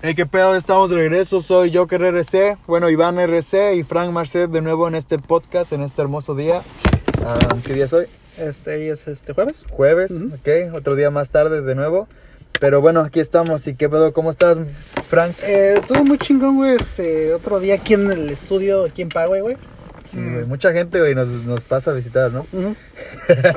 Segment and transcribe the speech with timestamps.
[0.00, 1.40] Hey, qué pedo, estamos de regreso.
[1.40, 5.82] Soy Joker RC, bueno, Iván RC y Frank Marcet de nuevo en este podcast, en
[5.82, 6.62] este hermoso día.
[7.24, 8.06] Ah, ¿Qué día es hoy?
[8.38, 9.64] Este es este jueves.
[9.68, 10.34] Jueves, Ujú.
[10.36, 12.06] ok, otro día más tarde de nuevo.
[12.60, 13.66] Pero bueno, aquí estamos.
[13.66, 14.12] ¿Y qué pedo?
[14.12, 14.58] ¿Cómo estás,
[15.08, 15.34] Frank?
[15.42, 16.76] Eh, todo muy chingón, güey.
[16.76, 19.56] Este, otro día aquí en el estudio, aquí en Pagüey, güey.
[20.10, 22.46] Sí, güey, mucha gente, güey, nos, nos pasa a visitar, ¿no?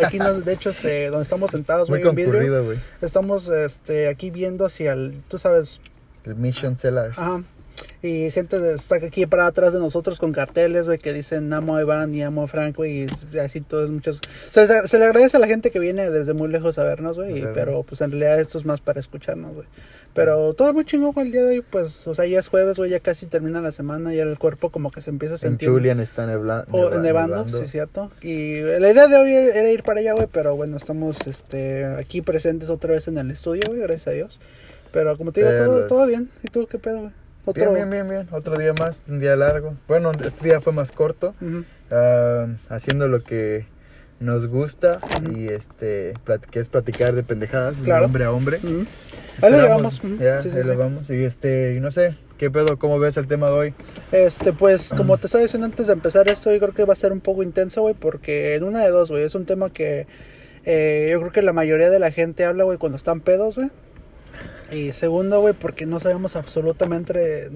[0.05, 2.63] Aquí nos, de hecho, este, donde estamos sentados, Muy güey, en vidrio.
[2.65, 2.77] güey.
[3.01, 5.79] Estamos, este, aquí viendo hacia el, tú sabes,
[6.25, 7.17] El Mission Sellers.
[7.17, 7.43] ajá.
[8.03, 11.77] Y gente de- está aquí para atrás de nosotros con carteles, güey, que dicen amo
[11.77, 14.19] a Iván y amo a Frank, güey, y así todos muchos.
[14.51, 17.17] Se, les- se le agradece a la gente que viene desde muy lejos a vernos,
[17.17, 19.67] güey, pero pues en realidad esto es más para escucharnos, güey.
[20.13, 22.77] Pero todo muy chingón güey, el día de hoy, pues, o sea, ya es jueves,
[22.77, 25.39] güey, ya casi termina la semana, ya el cuerpo como que se empieza a En
[25.39, 25.69] sentir.
[25.69, 28.11] Julian está nebla- O neva- nevando, sí, cierto.
[28.21, 32.21] Y la idea de hoy era ir para allá, güey, pero bueno, estamos este, aquí
[32.21, 34.39] presentes otra vez en el estudio, güey, gracias a Dios.
[34.91, 36.29] Pero como te digo, todo, todo bien.
[36.43, 37.11] ¿Y tú qué pedo, güey?
[37.45, 37.73] Otro...
[37.73, 38.27] Bien, bien, bien, bien.
[38.31, 39.73] Otro día más, un día largo.
[39.87, 41.33] Bueno, este día fue más corto.
[41.89, 43.65] Ah, haciendo lo que
[44.19, 44.99] nos gusta
[45.33, 46.13] y este
[46.51, 48.59] que es platicar de pendejadas de hombre a hombre.
[49.41, 50.01] Ahí lo llevamos.
[50.19, 50.77] Ya, Sí, sí, ahí lo sí.
[50.77, 51.09] vamos.
[51.09, 52.77] Y este, y no sé, ¿qué pedo?
[52.77, 53.73] ¿Cómo ves el tema de hoy?
[54.11, 56.97] Este, pues, como te estaba diciendo antes de empezar esto, yo creo que va a
[56.97, 60.05] ser un poco intenso, güey, porque en una de dos, güey, es un tema que
[60.65, 63.71] eh, yo creo que la mayoría de la gente habla, güey, cuando están pedos, güey.
[64.71, 67.49] Y segundo, güey, porque no sabemos absolutamente,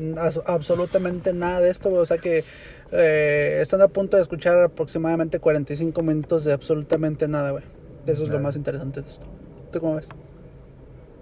[0.45, 2.01] absolutamente nada de esto, güey.
[2.01, 2.43] O sea que
[2.91, 7.63] eh, están a punto de escuchar aproximadamente 45 minutos de absolutamente nada, güey.
[8.05, 8.41] Eso es lo Nada.
[8.41, 9.25] más interesante de esto.
[9.71, 10.09] ¿Tú cómo ves?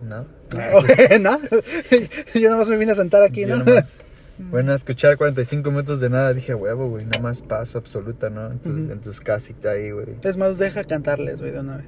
[0.02, 0.26] ¿No?
[1.22, 1.40] ¿Nada?
[2.34, 3.64] Yo nada más me vine a sentar aquí, Yo ¿no?
[3.64, 3.98] nomás,
[4.38, 8.52] bueno, a escuchar 45 minutos de nada, dije, huevo, güey, nada más paz absoluta, ¿no?
[8.52, 8.92] En tus, Ujú.
[8.92, 10.08] en tus casitas ahí, güey.
[10.24, 11.86] Es más, deja cantarles, güey, de una vez.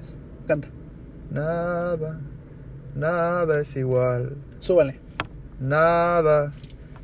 [0.47, 0.67] Canta.
[1.31, 2.19] Nada,
[2.95, 4.35] nada es igual.
[4.59, 4.99] Súbale.
[5.59, 6.51] Nada,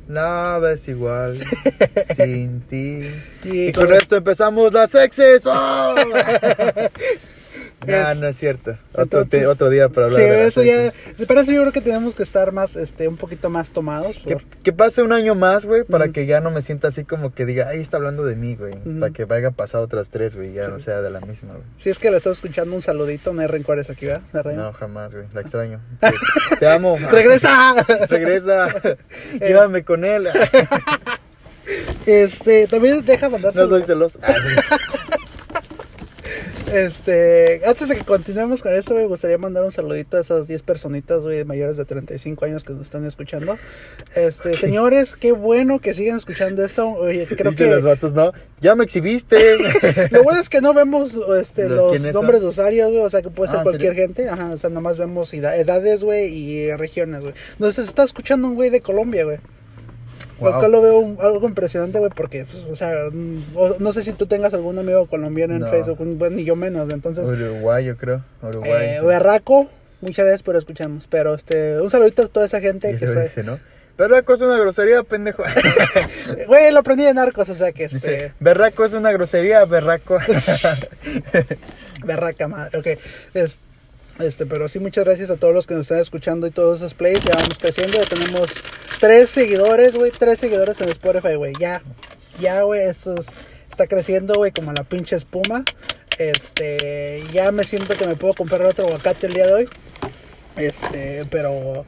[0.08, 1.38] nada es igual
[2.16, 3.02] sin ti.
[3.44, 5.46] Y, Y con esto empezamos las exes.
[5.46, 5.94] ¡Oh!
[7.86, 8.76] Es- no es cierto.
[8.92, 10.92] Otro, Entonces- otro día para hablar Sí, de eso ya.
[11.26, 14.16] Para eso yo creo que tenemos que estar más, este, un poquito más tomados.
[14.24, 17.04] Que, por- que pase un año más, güey, para que ya no me sienta así
[17.04, 18.74] como que diga, ay, está hablando de mí, güey.
[19.00, 20.70] Para que vaya pasado otras tres, güey, ya Sí.
[20.72, 21.64] no sea de la misma, güey.
[21.78, 23.32] Si es que la estás escuchando, un saludito.
[23.32, 24.52] No hay rencores aquí, ¿verdad?
[24.54, 25.26] No, jamás, güey.
[25.34, 25.80] La extraño.
[26.00, 26.12] Te,
[26.58, 26.96] te amo.
[27.10, 27.74] ¡Regresa!
[28.08, 28.68] Regresa.
[29.40, 30.28] Llévame con él.
[32.06, 34.18] este, también deja mandar No soy celoso.
[34.22, 34.34] Ah,
[36.72, 40.62] Este, antes de que continuemos con esto, me gustaría mandar un saludito a esas 10
[40.62, 43.58] personitas, güey, mayores de 35 años que nos están escuchando.
[44.16, 46.88] Este, señores, qué bueno que sigan escuchando esto.
[46.88, 48.32] Oye, creo Dicen que los vatos, no.
[48.60, 49.36] Ya me exhibiste.
[50.10, 52.40] Lo bueno es que no vemos este, ¿Los nombres son?
[52.40, 53.02] de usuarios, güey.
[53.02, 54.28] O sea, que puede ser Ah, ¿en cualquier gente.
[54.28, 57.34] Ajá, o sea, nomás vemos eda- edades, güey, y regiones, güey.
[57.58, 59.38] Nos está escuchando un güey de Colombia, güey.
[60.42, 60.58] Lo Wow.
[60.60, 64.12] cual lo veo un- algo impresionante, güey, porque, pues, o sea, mm, no sé si
[64.12, 65.70] tú tengas algún amigo colombiano en No.
[65.70, 66.90] Facebook, bueno, ni yo menos.
[66.90, 68.22] Entonces, Uruguay, yo creo.
[68.42, 68.70] Uruguay.
[68.72, 69.06] eh, sí.
[69.06, 69.68] berraco,
[70.00, 71.06] muchas gracias por escucharnos.
[71.08, 73.22] Pero, este, un saludito a toda esa gente que está.
[73.22, 73.58] dice, ¿no?
[73.98, 75.44] Berraco es una grosería, pendejo.
[76.48, 77.96] Güey, lo aprendí de narcos, o sea, que este.
[77.96, 80.18] Dice, berraco es una grosería, berraco.
[82.04, 82.86] Berraca madre, ok.
[83.34, 83.58] Es-
[84.18, 86.94] este, pero sí, muchas gracias a todos los que nos están escuchando y todos esos
[86.94, 87.22] plays.
[87.24, 88.46] Ya vamos creciendo, ya tenemos
[89.02, 91.52] tres seguidores, güey, tres seguidores en Spotify, güey.
[91.58, 91.82] Ya,
[92.38, 93.26] ya, güey, eso es-
[93.68, 95.64] está creciendo, güey, como la pinche espuma.
[96.18, 99.68] Este, ya me siento que me puedo comprar otro aguacate el día de hoy.
[100.56, 101.84] Este, pero,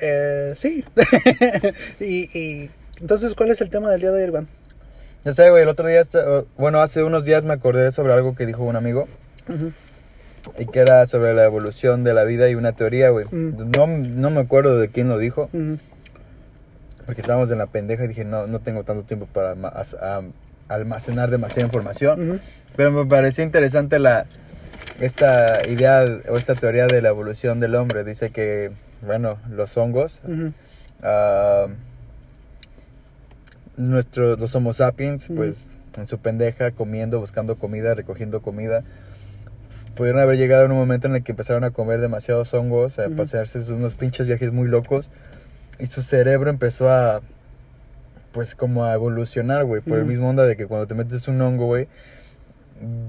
[0.00, 0.84] eh, sí.
[2.00, 4.48] y, y, entonces, ¿cuál es el tema del día de hoy, Iván?
[5.24, 6.02] No sé, güey, el otro día,
[6.56, 9.06] bueno, hace unos días me acordé sobre algo que dijo un amigo.
[9.48, 9.70] Ujú.
[10.58, 13.26] Y que era sobre la evolución de la vida y una teoría, güey.
[13.30, 13.70] Mm.
[13.76, 15.48] No, no me acuerdo de quién lo dijo.
[17.06, 19.54] Porque estábamos en la pendeja y dije, no, no tengo tanto tiempo para
[20.68, 22.30] almacenar demasiada información.
[22.30, 22.40] Ujú.
[22.76, 24.26] Pero me pareció interesante la
[25.00, 28.02] esta idea o esta teoría de la evolución del hombre.
[28.02, 28.72] Dice que,
[29.02, 30.52] bueno, los hongos, Ujú.
[31.02, 31.66] ah,
[33.76, 35.36] nuestros, los homo sapiens, Ujú.
[35.36, 38.82] pues en su pendeja, comiendo, buscando comida, recogiendo comida,
[39.94, 43.08] pudieron haber llegado en un momento en el que empezaron a comer demasiados hongos, a
[43.10, 45.10] pasarse unos pinches viajes muy locos
[45.78, 47.22] y su cerebro empezó a
[48.32, 51.40] pues como a evolucionar, güey, por el mismo onda de que cuando te metes un
[51.40, 51.88] hongo, güey,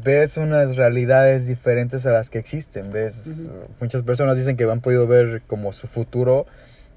[0.02, 5.06] ves unas realidades diferentes a las que existen, ves muchas personas dicen que han podido
[5.06, 6.46] ver como su futuro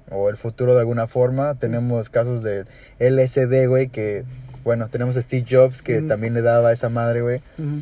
[0.09, 1.55] o el futuro de alguna forma.
[1.55, 2.65] Tenemos casos de
[2.99, 4.23] LSD, güey, que
[4.63, 7.41] bueno, tenemos a Steve Jobs que también le daba a esa madre, güey.
[7.57, 7.81] Ujú.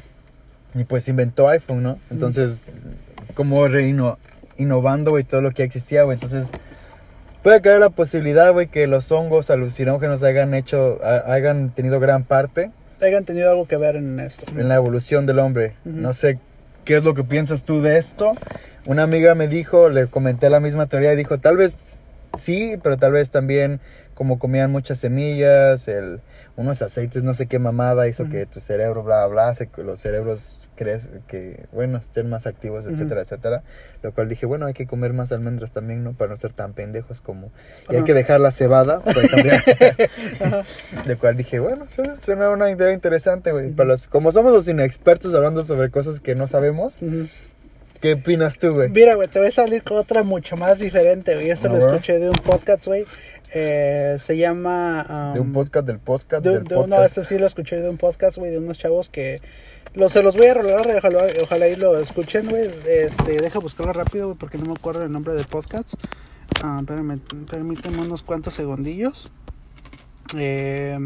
[0.80, 2.00] Y pues inventó iPhone, ¿no?
[2.10, 2.72] Entonces,
[3.34, 4.18] como reino
[4.58, 6.16] innovando, güey, todo lo que existía, güey.
[6.16, 6.50] Entonces,
[7.44, 12.24] puede caer la posibilidad, güey, que los hongos alucinógenos hayan hecho, ha- hayan tenido gran
[12.24, 12.72] parte
[13.02, 14.44] Hayan tenido algo que ver en esto.
[14.58, 15.74] en la evolución del hombre.
[15.86, 16.38] No sé
[16.84, 18.34] qué es lo que piensas tú de esto.
[18.86, 21.98] Una amiga me dijo, le comenté la misma teoría y dijo, tal vez
[22.38, 23.80] sí, pero tal vez también
[24.14, 26.20] como comían muchas semillas, el,
[26.58, 28.34] unos aceites, no sé qué mamada hizo Ujú.
[28.34, 33.22] que tu cerebro, bla, bla, que los cerebros crecen, que, bueno, estén más activos, etcétera,
[33.22, 33.64] etcétera.
[34.02, 36.14] Lo cual dije, bueno, hay que comer más almendras también, ¿no?
[36.14, 37.52] Para no ser tan pendejos como...
[37.90, 39.00] Y hay que dejar la cebada.
[41.06, 43.72] De cual dije, bueno, suena, suena una idea interesante, güey.
[43.72, 46.98] Para los, como somos los inexpertos hablando sobre cosas que no sabemos.
[48.02, 48.90] ¿Qué opinas tú, güey?
[48.90, 51.50] Mira, güey, te voy a salir con otra mucho más diferente, güey.
[51.50, 51.84] Esto lo ver.
[51.84, 53.06] escuché de un podcast, güey.
[53.54, 55.32] Eh, se llama...
[55.34, 57.18] De un um, podcast del podcast de, del de- no, podcast.
[57.18, 59.42] este sí lo escuché de un podcast, güey, de unos chavos que...
[59.96, 62.70] Los, se los voy a rolar, ojalá, ojalá ahí lo escuchen, güey.
[62.88, 65.96] Este, deja buscarlo rápido, güey, porque no me acuerdo el nombre del podcast.
[66.64, 67.20] Ah, espérame,
[67.50, 69.32] permíteme unos cuantos segundillos.
[70.38, 70.98] Eh,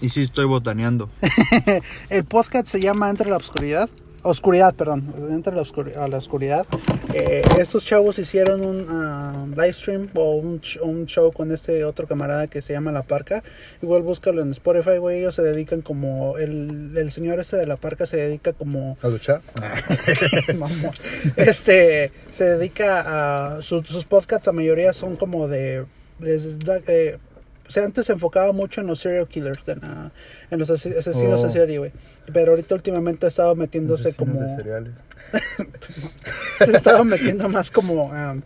[0.00, 1.10] Y sí estoy botaneando.
[2.08, 3.90] el podcast se llama Entre la Oscuridad.
[4.22, 5.04] Oscuridad, perdón.
[5.30, 6.66] Entre la, oscuri- a la oscuridad.
[7.14, 12.06] Eh, estos chavos hicieron un ah, live stream o un, un show con este otro
[12.06, 13.42] camarada que se llama La Parca.
[13.80, 15.20] Igual búscalo en Spotify, güey.
[15.20, 16.36] Ellos se dedican como.
[16.36, 18.98] El, el señor este de La Parca se dedica como.
[19.02, 19.40] ¿A luchar?
[21.36, 22.12] Este.
[22.30, 23.62] Se dedica a.
[23.62, 25.86] su- sus podcasts, la mayoría son como de.
[26.20, 27.18] les da- eh,
[27.68, 30.10] o sea, antes se enfocaba mucho en los serial killers, en, la-
[30.50, 31.46] en los ase- asesinos Oh.
[31.46, 31.92] en serie, güey.
[32.32, 34.40] Pero ahorita últimamente ha estado metiéndose como...
[34.40, 34.94] de cereales.
[36.58, 38.10] se estaba metiendo más como...
[38.12, 38.36] ah,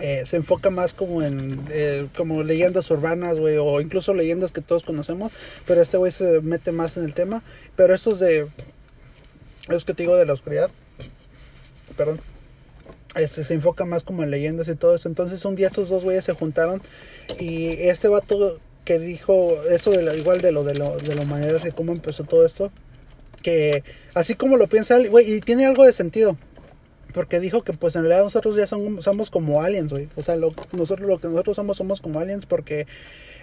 [0.00, 4.60] eh, se enfoca más como en eh, como leyendas urbanas, güey, o incluso leyendas que
[4.60, 5.32] todos conocemos,
[5.66, 7.42] pero este güey se mete más en el tema.
[7.74, 8.46] Pero estos de...
[9.68, 10.70] Es que te digo de la oscuridad.
[11.96, 12.20] Perdón.
[13.14, 15.08] Este se enfoca más como en leyendas y todo eso.
[15.08, 16.82] Entonces un día estos dos güeyes se juntaron
[17.38, 21.22] y este vato que dijo eso de la, igual de lo de lo de la
[21.22, 22.70] humanidad y cómo empezó todo esto,
[23.42, 23.82] que
[24.14, 26.36] así como lo piensa él, güey, y tiene algo de sentido.
[27.14, 30.08] Porque dijo que pues en realidad nosotros ya son- somos como aliens, güey.
[30.16, 32.86] O sea, lo, nosotros lo que nosotros somos somos como aliens porque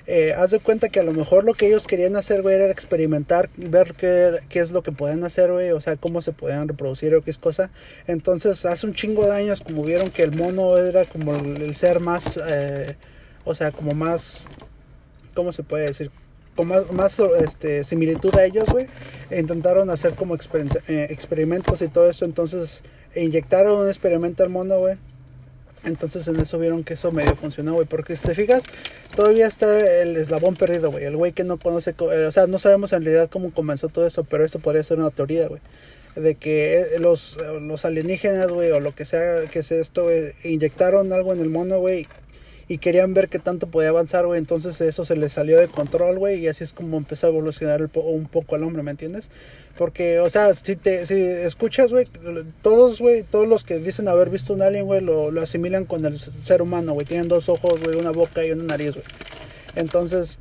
[0.07, 3.49] eh, haz de cuenta que a lo mejor lo que ellos querían hacer, era experimentar,
[3.57, 7.15] ver qué, qué es lo que pueden hacer, güey, o sea, cómo se podían reproducir
[7.15, 7.71] o qué es cosa.
[8.05, 11.99] Entonces, hace un chingo de años, como vieron que el mono era como el, ser
[11.99, 12.95] más, eh,
[13.45, 14.43] o sea, como más,
[15.33, 16.11] ¿cómo se puede decir?
[16.55, 18.65] Con más, más este, similitud a ellos,
[19.35, 22.83] intentaron hacer como eh, experimentos y todo esto, entonces
[23.15, 24.97] inyectaron un experimento al mono, güey.
[25.85, 27.85] Entonces en eso vieron que eso medio funcionó, güey.
[27.87, 28.63] Porque si te fijas,
[29.15, 31.05] todavía está el eslabón perdido, güey.
[31.05, 33.89] El güey que no conoce, co- eh, o sea, no sabemos en realidad cómo comenzó
[33.89, 35.61] todo eso, pero esto podría ser una teoría, güey.
[36.15, 40.31] De que eh, los, los alienígenas, güey, o lo que sea que sea esto, güey,
[40.43, 42.07] inyectaron algo en el mono, güey.
[42.67, 44.39] Y querían ver qué tanto podía avanzar, güey.
[44.39, 46.39] Entonces eso se les salió de control, güey.
[46.39, 49.29] Y así es como empezó a evolucionar el po- un poco al hombre, ¿me entiendes?
[49.77, 52.07] Porque, o sea, si te si escuchas, güey,
[52.61, 56.17] todos, güey, todos los que dicen haber visto un alien, güey, lo, asimilan con el
[56.17, 57.05] ser humano, güey.
[57.05, 59.05] Tienen dos ojos, güey, una boca y una nariz, güey.
[59.75, 60.37] Entonces,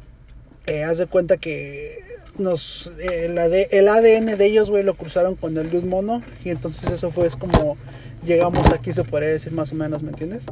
[0.66, 1.98] eh, haz de cuenta que
[2.38, 5.88] nos eh, el, AD el ADN de ellos, güey, lo cruzaron con el de un
[5.88, 6.22] mono.
[6.44, 7.76] Y entonces eso fue es como
[8.24, 10.44] llegamos aquí, se podría decir más o menos, ¿me entiendes?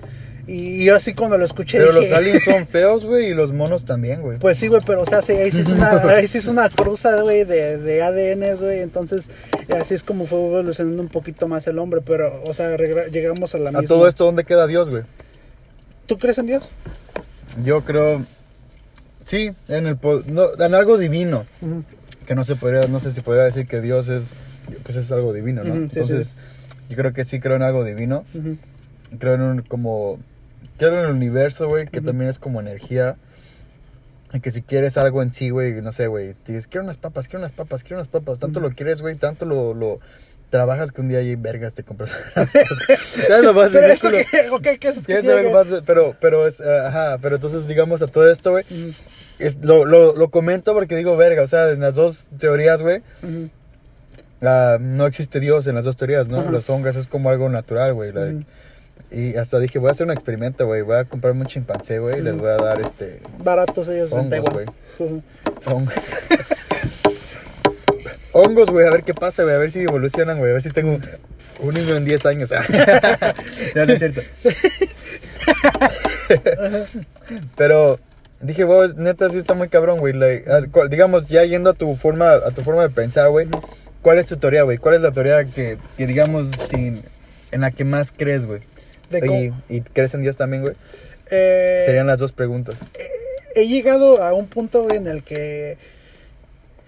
[0.46, 3.84] Y, yo así cuando lo escuché Pero los aliens son feos, güey, y los monos
[3.84, 4.38] también, güey.
[4.38, 6.69] Pues sí, güey, pero o sea, sí, ahí sí es una, ahí sí es una
[6.69, 8.81] cruza, güey, de, de ADNs, güey.
[8.81, 9.29] Entonces,
[9.69, 12.00] así es como fue evolucionando un poquito más el hombre.
[12.05, 13.88] Pero, o sea, llegamos a la A misma.
[13.88, 15.05] todo esto, ¿dónde queda Dios, güey?
[16.06, 16.69] ¿Tú crees en Dios?
[17.64, 18.24] Yo creo...
[19.24, 21.46] Sí, en el no, en algo divino.
[22.26, 24.32] Que no se podría, no sé si podría decir que Dios es...
[24.82, 25.74] Pues es algo divino, ¿no?
[25.74, 26.36] Sí, Entonces,
[26.93, 28.25] yo creo que sí creo en algo divino.
[28.34, 28.56] Ujú.
[29.19, 30.19] Creo en un como...
[30.79, 32.08] Creo en el universo, güey, que Ujú.
[32.08, 33.17] también es como energía.
[34.34, 36.96] Y que si quieres algo en sí, güey, no sé, güey, te dices, quiero unas
[36.96, 38.39] papas, quiero unas papas, quiero unas papas.
[38.39, 38.69] Tanto Ujú.
[38.69, 40.01] lo quieres, güey, tanto lo, lo
[40.51, 42.17] trabajas que un día hay vergas te compras.
[42.34, 45.01] ¿Sabes lo más Pero eso que, ok, ¿qué es?
[45.05, 45.69] ¿Quieres ¿Qué saber más?
[45.87, 48.94] Pero, pero es, eh, ajá, pero entonces digamos a todo esto, güey, que-
[49.39, 53.03] es, lo, lo, lo comento porque digo, verga, o sea, en las dos teorías, güey,
[53.22, 53.51] ujú,
[54.43, 56.41] ah, no existe Dios en las dos teorías, ¿no?
[56.41, 56.51] Ajá.
[56.51, 58.13] Los hongos es como algo natural, güey.
[58.13, 58.44] like, ujú.
[59.11, 62.20] Y hasta dije, voy a hacer un experimento, güey, voy a comprarme un chimpancé, güey,
[62.20, 63.20] y les voy a dar este...
[63.44, 64.67] Baratos ellos Hongos, güey.
[65.67, 65.94] Hongos.
[68.32, 70.70] Hongos, güey, a ver qué pasa, güey, a ver si evolucionan, güey, a ver si
[70.70, 70.99] tengo
[71.61, 72.51] un niño en 10 años.
[73.75, 74.22] no, no es cierto.
[77.56, 78.01] Pero
[78.41, 80.15] dije, güey, neta, sí está muy cabrón, güey.
[80.15, 83.46] like, cual- digamos, ya yendo a tu forma, a tu forma de pensar, güey,
[84.03, 84.79] ¿cuál es tu teoría, güey?
[84.79, 87.03] ¿Cuál es la teoría que, que digamos, sin,
[87.51, 88.61] en la que más crees, güey?
[89.11, 90.75] Y, y crees en Dios también, güey.
[91.31, 92.77] Eh, Serían las dos preguntas.
[93.55, 95.79] he llegado a un punto, güey, en el que,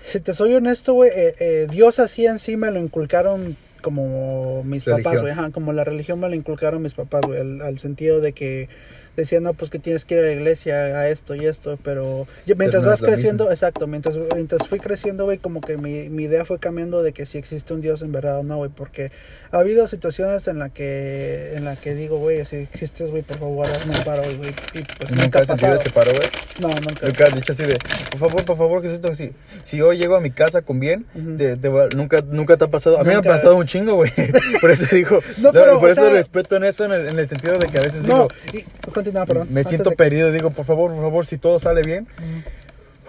[0.07, 4.63] si te soy honesto, güey, eh, eh, Dios así en sí me lo inculcaron como
[4.65, 7.79] mis papás, güey, ajá, como la religión me lo inculcaron mis papás, güey, al, al
[7.79, 8.69] sentido de que
[9.17, 12.27] decían, no, pues que tienes que ir a la iglesia, a esto y esto, pero
[12.47, 13.53] yo- mientras vas creciendo, mismo.
[13.53, 17.27] exacto, mientras, mientras fui creciendo, güey, como que mi, mi idea fue cambiando de que
[17.27, 19.11] si existe un Dios en verdad o no, güey, porque
[19.53, 23.39] ha habido situaciones en la que, en la que digo, güey, si existes, güey, por
[23.39, 26.29] favor, hazme un paro, güey, y pues ¿Nunca nunca ha has sentido ese paro, güey?
[26.61, 27.07] No, nunca.
[27.07, 27.77] Nunca has dicho así de,
[28.11, 29.33] por favor, por favor, que es esto así.
[29.65, 31.07] Si yo llego a mi casa con bien,
[31.39, 32.99] te- te va- nunca, nunca te ha pasado.
[32.99, 33.31] A mí me Nunca.
[33.31, 34.11] ha pasado un chingo, güey.
[34.61, 37.19] Por eso digo, No, no, pero, por eso sea- respeto en eso, en el, en
[37.19, 38.91] el sentido de que a veces No, digo, y,
[39.27, 39.49] perdón.
[39.51, 42.07] me siento de- perdido, digo, por favor, por favor, si todo sale bien,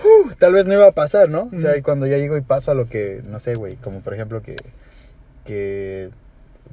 [0.04, 1.50] uh, tal vez no iba a pasar, ¿no?
[1.56, 4.14] O sea, y cuando ya llego y pasa lo que, no sé, güey, como por
[4.14, 4.56] ejemplo que,
[5.46, 6.10] que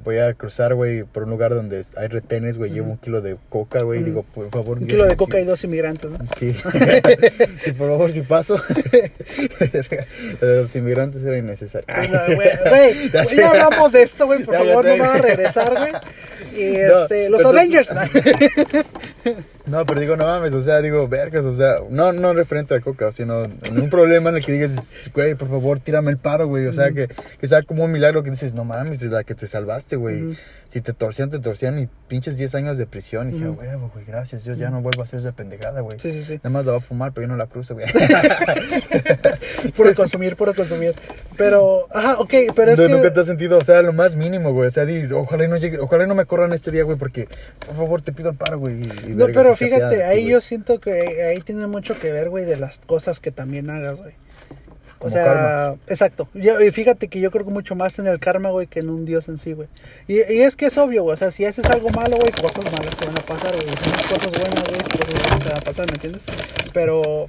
[0.03, 3.37] voy a cruzar, güey, por un lugar donde hay retenes, güey, llevo un kilo de
[3.49, 4.09] coca, güey, y Ujú.
[4.09, 4.77] digo, por favor.
[4.79, 5.15] Un Dios, kilo de sí.
[5.17, 6.17] coca y dos inmigrantes, ¿no?
[6.37, 6.53] Sí.
[7.63, 8.61] sí, por favor, si paso.
[10.41, 11.87] Los inmigrantes era innecesario.
[11.87, 14.97] Pues, no, Güey, güey, Ya ya hablamos de esto, güey, por Ya, ya favor, sé,
[14.97, 15.93] no me van a regresar, güey.
[16.55, 17.89] Y No, este, los entonces- Avengers,
[19.65, 19.85] ¿no?
[19.85, 23.11] Pero digo, no mames, o sea, digo, vergas, o sea, no, no referente a coca,
[23.11, 26.67] sino en un problema en el que digas, güey, por favor, tírame el paro, güey,
[26.67, 27.07] o sea, que,
[27.39, 30.37] que sea como un milagro que dices, no mames, de la que te salvaste, güey.
[30.69, 33.29] Si te torcían, te torcían y pinches 10 años de prisión.
[33.29, 35.99] Y dije, huevo, güey, gracias, Dios, ya no vuelvo a hacer esa pendejada, güey.
[35.99, 36.33] Sí, sí, sí.
[36.37, 37.85] Nada más la va a fumar, pero yo no la cruzo, güey.
[39.75, 40.93] Puro consumir, puro consumir.
[41.37, 42.93] Pero, ajá, ok, pero es No, que.
[42.93, 44.67] Nunca te has sentido, o sea, lo más mínimo, güey.
[44.67, 46.97] O sea, di, ojalá y no llegue, ojalá y no me corran este día, güey,
[46.97, 47.27] porque,
[47.65, 48.81] por favor, te pido el paro, güey.
[48.81, 51.97] y- y No, vergas, pero o sea, fíjate, ahí yo siento que ahí tiene mucho
[51.99, 54.13] que ver, güey, de las cosas que también hagas, güey.
[55.05, 55.77] O sea, karma.
[55.87, 56.29] exacto.
[56.33, 58.89] Yo- y fíjate que yo creo que mucho más en el karma, güey, que en
[58.89, 59.67] un dios en sí, güey.
[60.07, 61.13] Y, y es que es obvio, güey.
[61.15, 63.75] O sea, si haces algo malo, güey, cosas malas te van a pasar, güey.
[63.75, 66.23] Cosas buenas, güey, cosas buenas te van a pasar, ¿me entiendes?
[66.73, 67.27] Pero,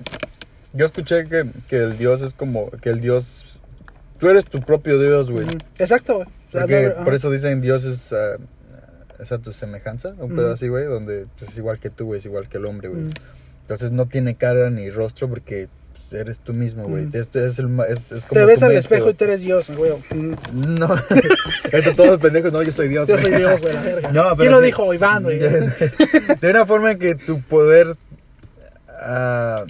[0.72, 3.58] Yo escuché que, que el Dios es como, que el Dios,
[4.18, 5.46] tú eres tu propio Dios, güey.
[5.78, 6.28] exacto, güey.
[6.52, 8.36] Porque por eso dicen Dios es, ah,
[9.24, 10.54] es a tu semejanza, un pedo Ujú.
[10.54, 13.02] así, güey, donde pues, es igual que tú, güey, es igual que el hombre, güey.
[13.04, 13.12] Ujú.
[13.62, 15.68] Entonces no tiene cara ni rostro porque
[16.10, 17.08] pues, eres tú mismo, güey.
[17.12, 19.14] Este es es, es como Te ves al mente, espejo y güey.
[19.14, 19.92] tú eres Dios, güey.
[20.52, 20.86] No,
[21.72, 23.08] ahorita todos los pendejos, no, yo soy Dios.
[23.08, 23.26] Yo güey.
[23.26, 24.12] soy Dios, güey, la verga.
[24.12, 24.94] No, pero ¿Quién lo dijo?
[24.94, 25.38] Iván, güey.
[26.40, 27.96] De una forma en que tu poder.
[28.90, 29.64] ah,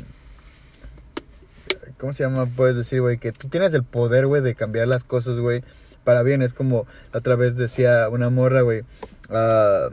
[1.98, 2.46] ¿Cómo se llama?
[2.46, 5.62] Puedes decir, güey, que tú tienes el poder, güey, de cambiar las cosas, güey,
[6.02, 6.42] para bien.
[6.42, 8.82] Es como la otra vez decía una morra, güey.
[9.30, 9.88] Ah,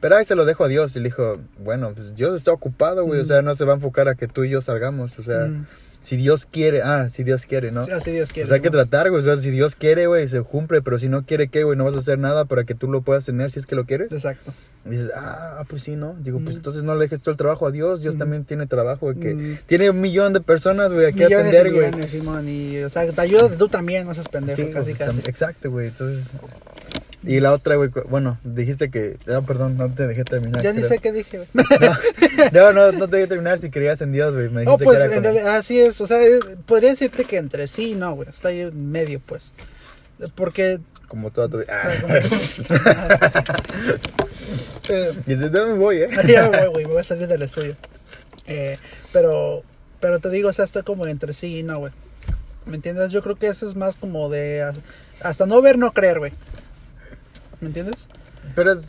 [0.00, 0.96] pero ahí se lo dejo a Dios.
[0.96, 3.20] Y le dijo, bueno, pues Dios está ocupado, güey.
[3.20, 5.18] O sea, no se va a enfocar a que tú y yo salgamos.
[5.18, 5.66] O sea, Mm.
[6.00, 7.82] si Dios quiere, ah, si Dios quiere, ¿no?
[7.84, 8.48] Sí, Así Dios quiere.
[8.48, 9.20] Pues hay que tratar, güey.
[9.20, 10.80] O sea, si Dios quiere, güey, se cumple.
[10.80, 11.76] Pero si no quiere, ¿qué, güey?
[11.76, 13.84] No vas a hacer nada para que tú lo puedas tener si es que lo
[13.84, 14.10] quieres.
[14.10, 14.54] Exacto.
[14.86, 16.16] Y dices, ah, pues sí, ¿no?
[16.20, 16.60] Digo, pues Mm.
[16.60, 18.00] entonces no le dejes todo el trabajo a Dios.
[18.00, 21.54] Dios también tiene trabajo, güey, que tiene un millón de personas, güey, aquí a Millones
[21.54, 22.08] atender, güey.
[22.08, 25.18] Simón, y, o sea, te ayudas tú también, no seas pendejo, Sí, casi, casi.
[25.26, 25.88] Exacto, güey.
[25.88, 26.32] Entonces.
[27.22, 29.18] Y la otra, güey, bueno, dijiste que.
[29.28, 30.62] Ah, perdón, no te dejé terminar.
[30.62, 31.48] Ya ni sé qué dije, güey.
[32.52, 34.48] No, no, no te dejé terminar si creías en Dios, güey.
[34.48, 36.90] Me No, dijiste pues que era en como- realidad, así es, o sea, es- podría
[36.90, 39.52] decirte que entre sí, no, güey, está ahí en medio, pues.
[40.34, 40.80] Porque...
[41.08, 41.66] Como toda tu vida.
[41.82, 41.92] Ah.
[44.88, 46.08] eh, Y dices, no me voy, ¿eh?
[46.26, 47.76] ya me voy, güey, me voy a salir del estudio.
[48.46, 48.78] Eh,
[49.12, 49.62] pero,
[50.00, 51.92] pero te digo, o sea, está como entre sí y no, güey.
[52.66, 53.10] ¿Me entiendes?
[53.10, 54.62] Yo creo que eso es más como de...
[54.62, 54.80] as-
[55.22, 56.32] Hasta no ver, no creer, güey.
[57.60, 58.08] ¿Me entiendes?
[58.54, 58.88] Pero es.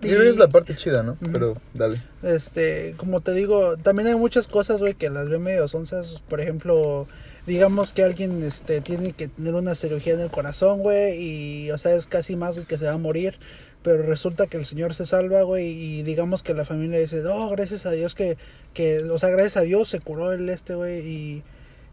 [0.00, 1.16] Y- Yo creo que es la parte chida, ¿no?
[1.32, 2.02] Pero dale.
[2.22, 6.20] Este, como te digo, también hay muchas cosas, güey, que las ve medio onzas.
[6.28, 7.06] Por ejemplo,
[7.46, 11.78] digamos que alguien, este, tiene que tener una cirugía en el corazón, güey, y, o
[11.78, 13.38] sea, es casi más que se va a morir.
[13.84, 17.48] Pero resulta que el señor se salva, güey, y digamos que la familia dice, oh,
[17.50, 18.36] gracias a Dios que,
[18.74, 21.42] que, o sea, gracias a Dios se curó el este, güey, y,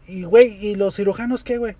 [0.08, 1.74] y, güey, ¿y los cirujanos qué, güey?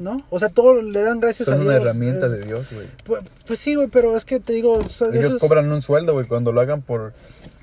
[0.00, 0.16] ¿No?
[0.30, 1.72] O sea, todo le dan gracias a Son Dios.
[1.74, 2.86] una herramienta Es- de Dios, güey.
[3.04, 5.70] Pues, pues sí, güey, pero es que te digo, o sea, eso Ellos es- cobran
[5.70, 7.12] un sueldo, güey, cuando lo hagan por,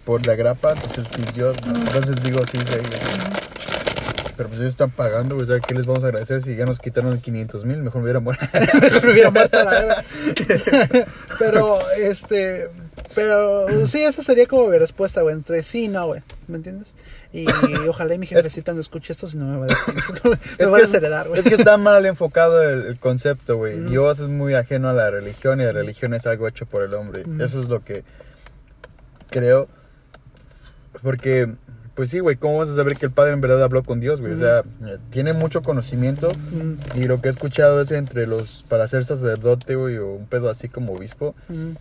[0.05, 3.46] por la grapa, entonces si yo, entonces digo, sí, sí, güey.
[4.37, 6.65] Pero pues ellos están pagando, güey, o sea, ¿qué les vamos a agradecer si ya
[6.65, 7.81] nos quitaron 500 mil?
[7.81, 8.45] Mejor me hubiera muerto.
[9.03, 10.03] me hubiera muerto a la verga.
[11.39, 12.69] pero, este,
[13.15, 16.95] pero sí, esa sería como mi respuesta, güey, entre sí y no, güey, ¿me entiendes?
[17.33, 17.47] Y
[17.89, 20.77] ojalá y mi jefecita no escuche esto, si no me va a, me Es va
[20.77, 21.39] a desheredar, güey.
[21.39, 23.77] Es que está mal enfocado el, el concepto, güey.
[23.77, 23.89] Mm.
[23.89, 26.93] Dios es muy ajeno a la religión y la religión es algo hecho por el
[26.93, 27.25] hombre.
[27.25, 27.41] Mm.
[27.41, 28.03] Eso es lo que
[29.29, 29.67] creo.
[31.01, 31.55] Porque,
[31.97, 34.21] pues sí, güey, ¿cómo vas a saber que el Padre en verdad habló con Dios,
[34.21, 34.33] güey?
[34.33, 38.63] O sea, eh, tiene mucho conocimiento Mm, y lo que he escuchado es entre los,
[38.69, 41.71] para ser sacerdote, güey, o un pedo así como obispo, mm,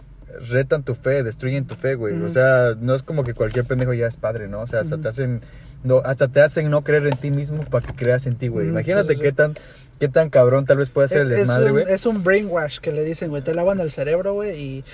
[0.48, 2.18] retan tu fe, destruyen tu fe, güey.
[2.22, 4.62] O sea, no es como que cualquier pendejo ya es padre, ¿no?
[4.62, 5.42] O sea, hasta te hacen
[5.84, 8.68] no, hasta te hacen no creer en ti mismo para que creas en ti, güey.
[8.68, 9.54] Imagínate qué tan
[9.98, 11.84] qué tan cabrón tal vez puede ser el desmadre, güey.
[11.88, 14.84] Es, un brainwash que le dicen, güey, te lavan el cerebro, güey, y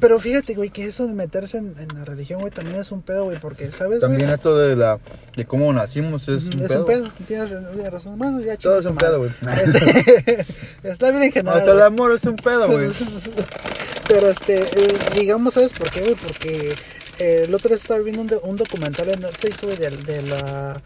[0.00, 3.24] pero fíjate, güey, que eso de meterse en, la religión, güey, también es un pedo,
[3.24, 4.98] güey, porque sabes, También esto de la
[5.36, 6.80] de cómo nacimos es un es pedo.
[6.80, 7.50] un pedo, tienes,
[7.90, 8.18] razón.
[8.18, 9.30] Bueno, ya Todo es un pedo, güey.
[9.60, 10.46] Este,
[10.82, 11.58] está bien en general.
[11.58, 12.88] Hasta el amor es un pedo, güey.
[14.08, 16.14] pero este, eh, digamos, ¿sabes por qué, güey?
[16.14, 16.74] Porque
[17.18, 20.80] eh, el otro día estaba viendo un, un documental en Netflix, güey, de, de la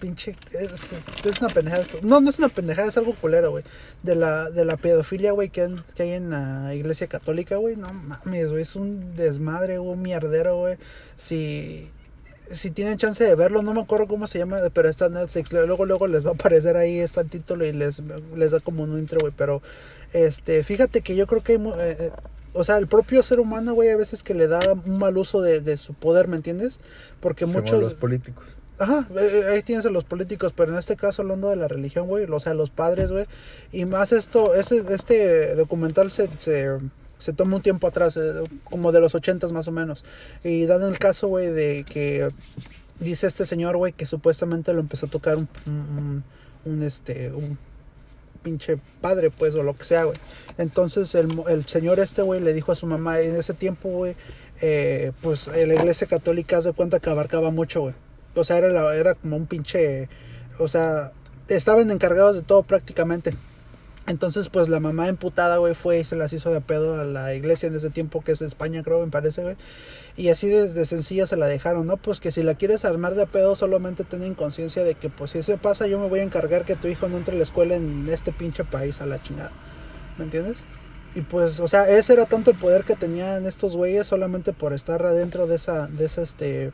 [0.00, 3.64] pinche es, una pendejada no no es una pendejada es algo culero güey
[4.02, 7.92] de la de la pedofilia güey que, que hay en la iglesia católica güey no
[7.92, 10.76] mames güey es un desmadre un mierdero güey
[11.16, 11.90] si
[12.50, 15.52] si tienen chance de verlo no me acuerdo cómo se llama pero está en Netflix
[15.52, 18.02] luego luego les va a aparecer ahí está el título y les
[18.36, 19.62] les da como un intro güey pero
[20.12, 22.10] este fíjate que yo creo que hay, eh, eh,
[22.54, 25.40] o sea, el propio ser humano, güey, a veces que le da un mal uso
[25.40, 26.80] de, de su poder, ¿me entiendes?
[27.20, 27.80] Porque muchos...
[27.80, 28.46] los políticos.
[28.78, 31.68] Ajá, eh, eh, ahí tienes a los políticos, pero en este caso hablando de la
[31.68, 33.26] religión, güey, o sea, los padres, güey,
[33.70, 36.78] y más esto, este, este documental se, se,
[37.18, 40.04] se toma un tiempo atrás, eh, como de los ochentas más o menos,
[40.42, 42.30] y dan el caso, güey, de que
[42.98, 46.24] dice este señor, güey, que supuestamente lo empezó a tocar un,
[46.64, 47.58] un, este, un
[48.42, 50.16] pinche padre, pues, o lo que sea, güey.
[50.58, 54.16] Entonces el, el señor este, güey, le dijo a su mamá, en ese tiempo, güey,
[55.20, 57.94] pues la iglesia católica hace cuenta que abarcaba mucho, güey
[58.34, 60.08] o sea, era, era como un pinche,
[60.58, 61.12] o sea,
[61.48, 63.32] estaban encargados de todo prácticamente.
[64.08, 67.34] Entonces, pues la mamá emputada, güey, fue y se las hizo de pedo a la
[67.34, 69.56] iglesia en ese tiempo, que es España, creo, me parece, güey.
[70.16, 71.96] Y así desde sencilla se la dejaron, ¿no?
[71.96, 75.38] Pues que si la quieres armar de pedo, solamente ten conciencia de que, pues si
[75.38, 77.76] eso pasa, yo me voy a encargar que tu hijo no entre a la escuela
[77.76, 79.52] en este pinche país a la chingada.
[80.18, 80.64] ¿Me entiendes?
[81.14, 84.72] Y pues, o sea, ese era tanto el poder que tenían estos güeyes solamente por
[84.72, 86.72] estar adentro de esa, de este,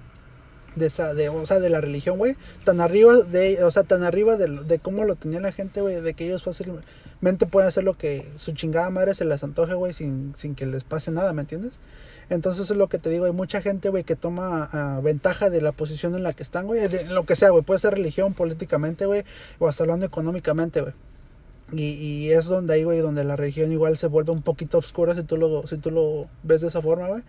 [0.79, 4.03] de esa, de, o sea, de la religión, güey, tan arriba de, o sea, tan
[4.03, 7.85] arriba de, de cómo lo tenía la gente, güey, de que ellos fácilmente pueden hacer
[7.85, 11.33] lo que su chingada madre se les antoje, güey, sin, sin que les pase nada,
[11.33, 11.79] ¿me entiendes?
[12.31, 15.63] Entonces es lo que te digo, hay mucha gente, güey, que toma ah, ventaja de
[15.63, 18.35] la posición en la que están, güey, de lo que sea, güey, puede ser religión,
[18.35, 19.25] políticamente, güey,
[19.59, 20.95] o hasta hablando económicamente, güey.
[21.73, 25.15] Y, y, es donde ahí, güey, donde la religión igual se vuelve un poquito oscura
[25.15, 27.23] si tú lo, si tú lo ves de esa forma, güey.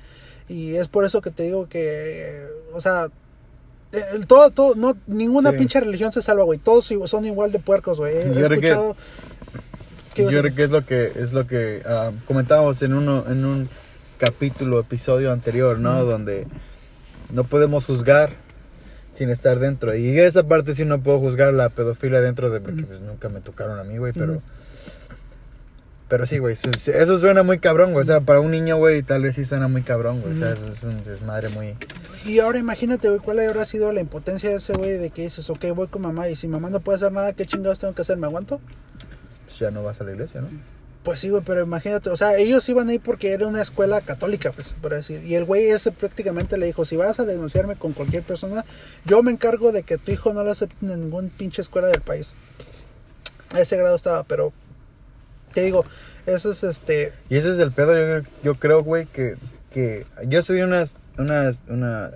[0.47, 3.09] Y es por eso que te digo que, o sea,
[3.91, 6.59] el, todo, todo, no, ninguna pinche religión se salva, güey.
[6.59, 8.17] Todos son igual de puercos, güey.
[8.17, 8.95] He, yo escuchado...
[10.13, 13.45] Que, yo creo que es lo que, es lo que uh, comentábamos en, uno, en
[13.45, 13.69] un
[14.17, 16.03] capítulo, episodio anterior, ¿no?
[16.03, 16.47] Donde
[17.31, 18.31] no podemos juzgar
[19.13, 19.95] sin estar dentro.
[19.95, 22.59] Y esa parte sí no puedo juzgar la pedofilia dentro de...
[22.59, 24.41] Porque pues, nunca me tocaron a mí, güey, pero...
[26.09, 28.01] Pero sí, güey, eso suena muy cabrón, güey.
[28.01, 30.33] O sea, para un niño, güey, tal vez sí suena muy cabrón, güey.
[30.33, 31.75] O sea, eso es un desmadre muy...
[32.25, 35.47] Y ahora imagínate, güey, cuál habrá sido la impotencia de ese güey de que dices,
[35.51, 38.01] ok, voy con mamá y si mamá no puede hacer nada, ¿qué chingados tengo que
[38.01, 38.17] hacer?
[38.17, 38.59] ¿Me aguanto?
[39.45, 40.47] Pues ya no vas a la iglesia, ¿no?
[41.03, 44.51] Pues sí, güey, pero imagínate, o sea, ellos iban ahí porque era una escuela católica,
[44.51, 45.23] pues, por decir.
[45.23, 48.65] Y el güey ese prácticamente le dijo, si vas a denunciarme con cualquier persona,
[49.05, 52.01] yo me encargo de que tu hijo no lo acepten en ningún pinche escuela del
[52.01, 52.29] país.
[53.53, 54.51] A ese grado estaba, pero
[55.53, 55.85] te digo,
[56.25, 57.13] eso es este...
[57.29, 59.35] Y ese es el pedo, yo, yo creo, güey, que,
[59.71, 62.11] que yo estudié unas, unas, una,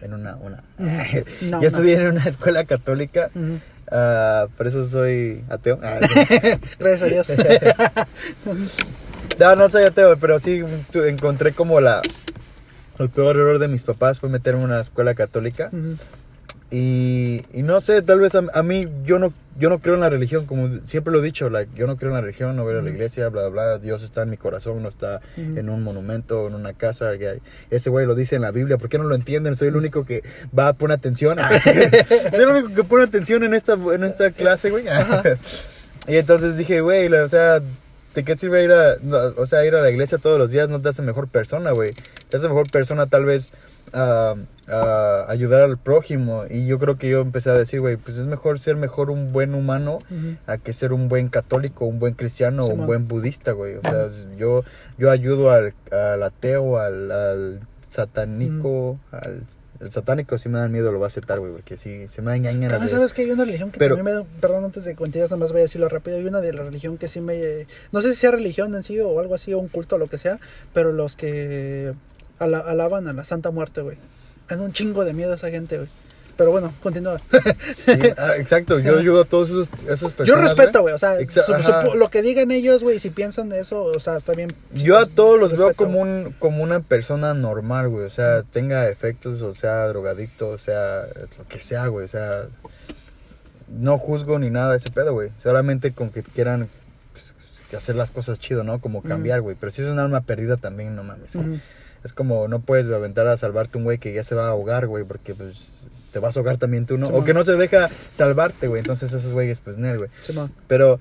[0.00, 0.62] en una, una.
[1.40, 5.78] yo estudié en una escuela católica, uh, por eso soy ateo.
[5.82, 5.98] Ah,
[6.78, 7.32] Gracias a Dios.
[9.38, 10.62] no, no soy ateo, pero sí
[10.94, 12.02] encontré como la...
[12.98, 15.70] El peor error de mis papás fue meterme en una escuela católica.
[16.70, 20.10] Y, y, no sé, tal vez a, mí yo no, yo no creo en la
[20.10, 22.76] religión, como siempre lo he dicho, like, yo no creo en la religión, no voy
[22.76, 25.82] a la iglesia, bla, bla, bla, Dios está en mi corazón, no está en un
[25.82, 27.12] monumento, en una casa,
[27.70, 29.56] ese güey lo dice en la Biblia, ¿por qué no lo entienden?
[29.56, 30.22] Soy el único que
[30.56, 34.68] va a poner atención, soy el único que pone atención en esta, en esta clase,
[34.68, 34.84] güey.
[36.06, 37.62] y entonces dije, güey, o sea,
[38.14, 38.96] ¿de qué sirve ir a,
[39.36, 40.68] o sea, ir a la iglesia todos los días?
[40.68, 41.94] No te hace mejor persona, güey,
[42.28, 43.52] te hace mejor persona tal vez
[43.92, 44.34] a,
[45.28, 46.44] ayudar al prójimo.
[46.48, 49.32] Y yo creo que yo empecé a decir, güey, pues es mejor ser mejor un
[49.32, 49.98] buen humano
[50.46, 53.76] a que ser un buen católico, un buen cristiano o un buen budista, güey.
[53.76, 54.64] O sea, yo,
[54.98, 55.72] yo ayudo al,
[56.22, 59.44] ateo, al, satánico, al
[59.80, 62.32] el satánico si me da miedo, lo va a aceptar, güey, porque sí, se me
[62.32, 62.68] da ñaña.
[62.68, 65.36] También sabes que hay una religión que también me da, perdón, antes de contigo, nada
[65.36, 68.10] más voy a decirlo rápido, hay una de la religión que sí me, no sé
[68.14, 70.40] si sea religión en sí o algo así, o un culto o lo que sea,
[70.74, 71.94] pero los que
[72.38, 73.96] alaban a la Santa Muerte, güey.
[74.50, 75.88] Me da un chingo de miedo a esa gente, güey.
[76.36, 77.20] Pero bueno, continúa.
[77.84, 80.26] Sí, ah, exacto, yo ayudo a todas esos, esas personas.
[80.28, 80.94] Yo respeto, güey.
[80.94, 84.34] O sea, su- lo que digan ellos, güey, si piensan de eso, o sea, está
[84.34, 84.52] bien.
[84.72, 88.04] Yo a todos los veo como un como una persona normal, güey.
[88.06, 91.06] O sea, tenga efectos, o sea, drogadicto, o sea,
[91.38, 92.04] lo que sea, güey.
[92.04, 92.44] O sea,
[93.68, 95.30] no juzgo ni nada de ese pedo, güey.
[95.42, 96.68] Solamente con que quieran
[97.12, 97.34] pues,
[97.76, 98.80] hacer las cosas chido, ¿no?
[98.80, 99.56] Como cambiar, güey.
[99.58, 101.32] Pero si es un alma perdida también, no mames.
[102.08, 104.86] Es como, no puedes aventar a salvarte un güey que ya se va a ahogar,
[104.86, 105.68] güey, porque pues
[106.10, 107.04] te vas a ahogar también tú, ¿no?
[107.04, 107.26] Sí, o man.
[107.26, 108.80] que no se deja salvarte, güey.
[108.80, 110.08] Entonces esos güeyes, pues, Nel, güey.
[110.22, 110.50] Simón.
[110.68, 111.00] Pero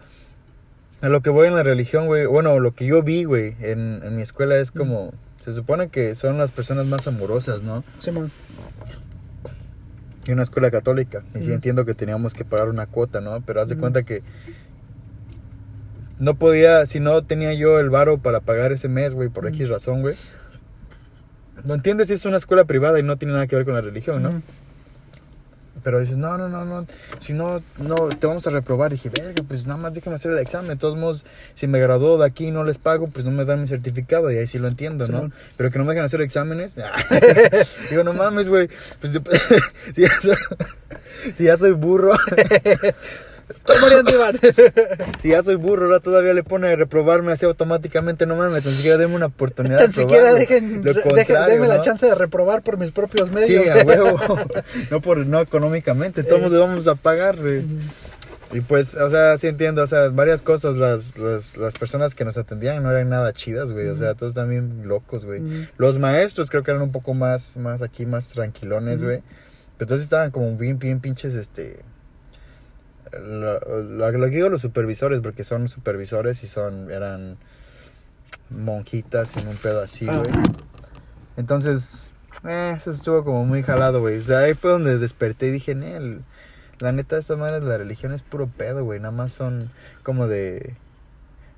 [1.00, 4.02] a lo que voy en la religión, güey, bueno, lo que yo vi, güey, en,
[4.04, 7.86] en mi escuela es como, se supone que son las personas más amorosas, ¿no?
[8.00, 8.30] Simón.
[10.26, 11.24] Y una escuela católica.
[11.36, 11.54] Y sí Ujú.
[11.54, 13.39] entiendo que teníamos que pagar una cuota, ¿no?
[13.46, 13.80] Pero haz de Ujú.
[13.82, 14.24] cuenta que
[16.20, 19.54] no podía, si no tenía yo el varo para pagar ese mes, güey, por Ujú.
[19.56, 20.15] X razón, güey.
[21.63, 23.82] No entiendes si es una escuela privada y no tiene nada que ver con la
[23.82, 24.41] religión, ¿no?
[25.84, 26.86] Pero dices, no, no, no, no,
[27.20, 28.91] si no, no, te vamos a reprobar.
[28.91, 30.70] dije, verga, pues nada más déjame hacer el examen.
[30.70, 33.46] De todos modos, si me graduó de aquí y no les pago, pues no me
[33.46, 34.32] dan mi certificado.
[34.32, 35.32] Y ahí sí lo entiendo, ¿no?
[35.56, 36.76] Pero que no me dejan hacer exámenes.
[37.89, 38.70] Digo, no mames, güey.
[39.00, 39.13] Pues
[39.96, 40.36] si, ya soy,
[41.34, 42.17] si ya soy burro,
[43.49, 44.39] Estoy muriendo, Iván.
[45.21, 48.25] si ya soy burro, ahora todavía le pone reprobarme así automáticamente.
[48.25, 49.77] No mames, tan siquiera denme una oportunidad.
[49.77, 53.65] Tan de siquiera dejen, la chance de reprobar por mis propios medios.
[53.65, 54.19] Sí, a huevo.
[54.91, 57.38] No por no económicamente, todos le vamos a pagar.
[57.38, 57.63] güey.
[58.53, 62.23] Y pues, o sea, sí entiendo, o sea, varias cosas, las, las, las personas que
[62.23, 65.41] nos atendían no eran nada chidas, güey, o sea, todos también locos, güey.
[65.77, 69.21] Los maestros creo que eran un poco más, más aquí, más tranquilones, güey.
[69.77, 71.79] Pero todos estaban como bien, bien pinches, este...
[73.12, 77.38] la- Lo que digo los supervisores, porque son supervisores y son, eran
[78.50, 80.17] monjitas en un pedo así, Ah.
[80.20, 80.32] güey.
[81.36, 82.10] Entonces,
[82.48, 84.17] eh, eso estuvo como muy jalado, güey.
[84.20, 86.22] O sea, ahí fue donde desperté y dije, Nel,
[86.80, 89.00] la neta, esta madre de la religión es puro pedo, güey.
[89.00, 89.70] Nada más son
[90.04, 90.74] como de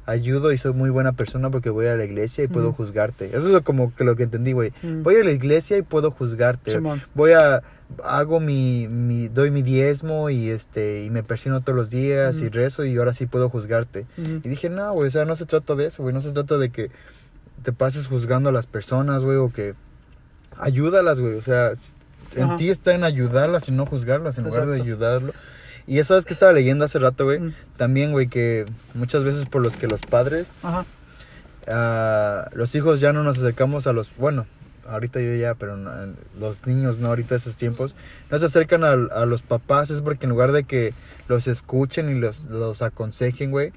[0.05, 2.77] ayudo y soy muy buena persona porque voy a la iglesia y puedo Ujú.
[2.77, 3.27] juzgarte.
[3.27, 4.73] Eso es lo, como que lo que entendí, güey.
[4.81, 5.03] Mm.
[5.03, 6.71] Voy a la iglesia y puedo juzgarte.
[6.71, 7.01] Simón.
[7.13, 7.61] Voy a
[8.03, 12.49] hago mi, mi doy mi diezmo y este y me persino todos los días y
[12.49, 14.05] rezo y ahora sí puedo juzgarte.
[14.17, 16.13] Y dije, no, güey, o sea, no se trata de eso, güey.
[16.13, 16.91] No se trata de que
[17.63, 19.73] te pases juzgando a las personas, güey, o que
[20.57, 21.35] ayúdalas, güey.
[21.35, 21.71] O sea,
[22.35, 22.57] en Ajá.
[22.57, 25.33] ti está en ayudarlas y no juzgarlas en lugar de ayudarlo.
[25.87, 27.39] Y ya sabes que estaba leyendo hace rato, güey.
[27.39, 27.53] Mm.
[27.75, 30.85] También, güey, que muchas veces por los que los padres, Ajá.
[31.67, 34.45] ah, los hijos ya no nos acercamos a los, bueno,
[34.89, 35.91] ahorita yo ya, pero no,
[36.39, 37.95] los niños no, ahorita esos tiempos,
[38.29, 40.93] no se acercan a, a los papás, es porque en lugar de que
[41.27, 43.71] los escuchen y los, los aconsejen, güey,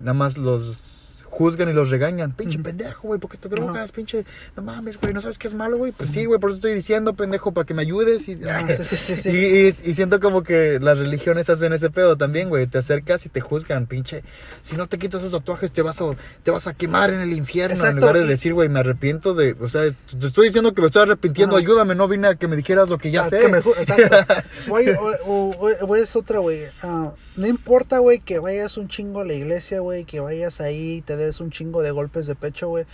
[0.00, 1.01] nada más los
[1.32, 2.32] juzgan y los regañan.
[2.32, 3.90] Pinche pendejo, güey, ¿por qué te drogas?
[3.90, 5.90] Pinche, no mames, güey, ¿no sabes qué es malo, güey?
[5.90, 8.28] Pues sí, güey, por eso estoy diciendo, pendejo, para que me ayudes.
[8.28, 9.28] Y, Ah, sí, sí, sí, sí.
[9.32, 12.66] y, y- y siento como que las religiones hacen ese pedo también, güey.
[12.66, 14.22] Te acercas y te juzgan, pinche.
[14.60, 16.04] Si no te quitas esos tatuajes, te vas a,
[16.42, 17.74] te vas a quemar en el infierno.
[17.76, 19.56] Exacto, en lugar de decir, güey, me arrepiento de.
[19.60, 21.62] O sea, te estoy diciendo que me estoy arrepintiendo, Ajá.
[21.64, 23.40] ayúdame, no vine a que me dijeras lo que ya Ah, sé.
[23.40, 24.34] que me ju- exacto.
[24.68, 24.90] Güey,
[25.26, 26.64] o, o- es otra, güey.
[26.82, 30.96] Ah, no importa, güey, que vayas un chingo a la iglesia, güey, que vayas ahí
[30.96, 32.84] y te des un chingo de golpes de pecho, güey.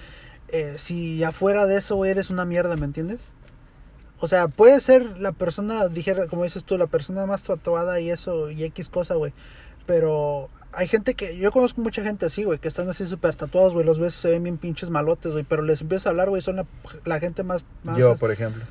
[0.49, 3.33] Eh, si afuera de eso, güey, eres una mierda, ¿me entiendes?
[4.21, 8.11] O sea, puede ser la persona, dijera, como dices tú, la persona más tatuada y
[8.11, 9.33] eso, y X cosa, güey.
[9.89, 13.73] Pero hay gente que, yo conozco mucha gente así, güey, que están así súper tatuados,
[13.73, 13.87] güey.
[13.87, 15.45] Los ves se ven bien pinches malotes, güey.
[15.45, 16.67] Pero les empiezas a hablar, güey, son la,
[17.07, 17.65] la gente más...
[17.85, 18.63] más Yo, por ejemplo.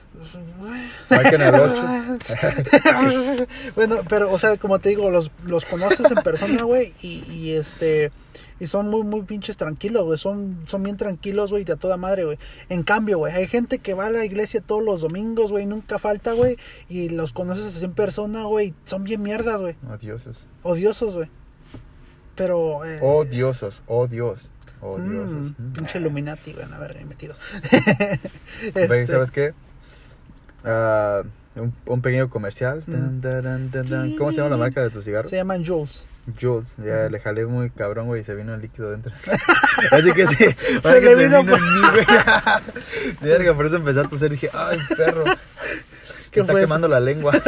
[2.20, 3.48] 8.
[3.76, 7.54] bueno, pero, o sea, como te digo, los, los conoces en persona, güey, y, y
[7.54, 8.12] este,
[8.60, 11.98] y son muy, muy pinches tranquilos, güey, son, son bien tranquilos, güey, de a toda
[11.98, 12.38] madre, güey.
[12.70, 16.00] En cambio, güey, hay gente que va a la iglesia todos los domingos, güey, nunca
[16.00, 16.58] falta, güey,
[16.90, 20.46] y los conoces así en persona, güey, son bien mierdas, güey, Odiosos.
[20.64, 21.30] odiosos, güey.
[22.36, 24.52] Pero, eh, Odiosos, oh Dios.
[24.82, 25.54] mm, Odiosos.
[25.58, 25.74] Mm.
[25.74, 27.36] pinche Illuminati, güey, a ver, metido.
[28.76, 29.54] Este, ¿Sabes qué?
[30.64, 31.24] Ah,
[31.56, 32.84] un, un pequeño comercial.
[32.86, 34.16] Mm.
[34.18, 35.28] ¿Cómo se llama la marca de tu cigarro?
[35.30, 36.06] Se llaman Jules.
[36.40, 39.12] Jules, ya le jalé muy cabrón, güey, y se vino el líquido dentro.
[39.92, 40.36] Así que sí,
[40.84, 41.52] Se le que vino en mí,
[41.92, 42.06] güey.
[43.22, 45.24] Verga, por eso empecé a toser y dije, ay, perro.
[46.32, 46.68] ¿Qué Me está fue eso?
[46.68, 47.34] quemando la lengua.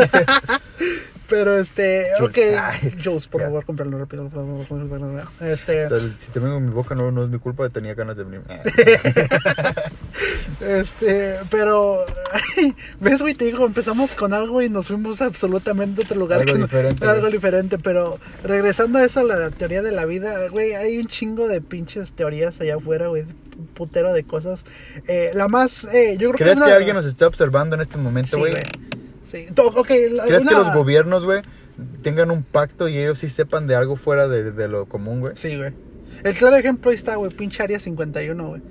[1.29, 2.31] Pero este, Jules.
[2.31, 3.01] ok.
[3.03, 4.27] Jules, por favor, cómpralo rápido.
[4.29, 5.23] por favor.
[5.41, 8.17] Este, Entonces, si te vengo en mi boca, no, no es mi culpa, tenía ganas
[8.17, 8.41] de venir.
[10.61, 12.05] este, pero,
[12.99, 16.39] ves, güey, te digo, empezamos con algo y nos fuimos absolutamente a otro lugar.
[16.39, 20.47] Algo que no- diferente, algo diferente, pero regresando a eso, la teoría de la vida,
[20.49, 23.25] güey, hay un chingo de pinches teorías allá afuera, güey,
[23.73, 24.63] putero de cosas.
[25.07, 27.97] Eh, la más, eh, yo creo ¿Crees una- que alguien nos está observando en este
[27.97, 28.51] momento, Sí, güey?
[28.53, 28.63] güey.
[29.29, 29.45] Sí.
[30.11, 31.41] La- ¿Crees que los gobiernos, güey,
[32.01, 35.33] tengan un pacto y ellos sí sepan de algo fuera de, de lo común, güey?
[35.35, 35.73] Sí, güey.
[36.23, 38.61] El claro ejemplo ahí está, güey, pinche Área 51, güey.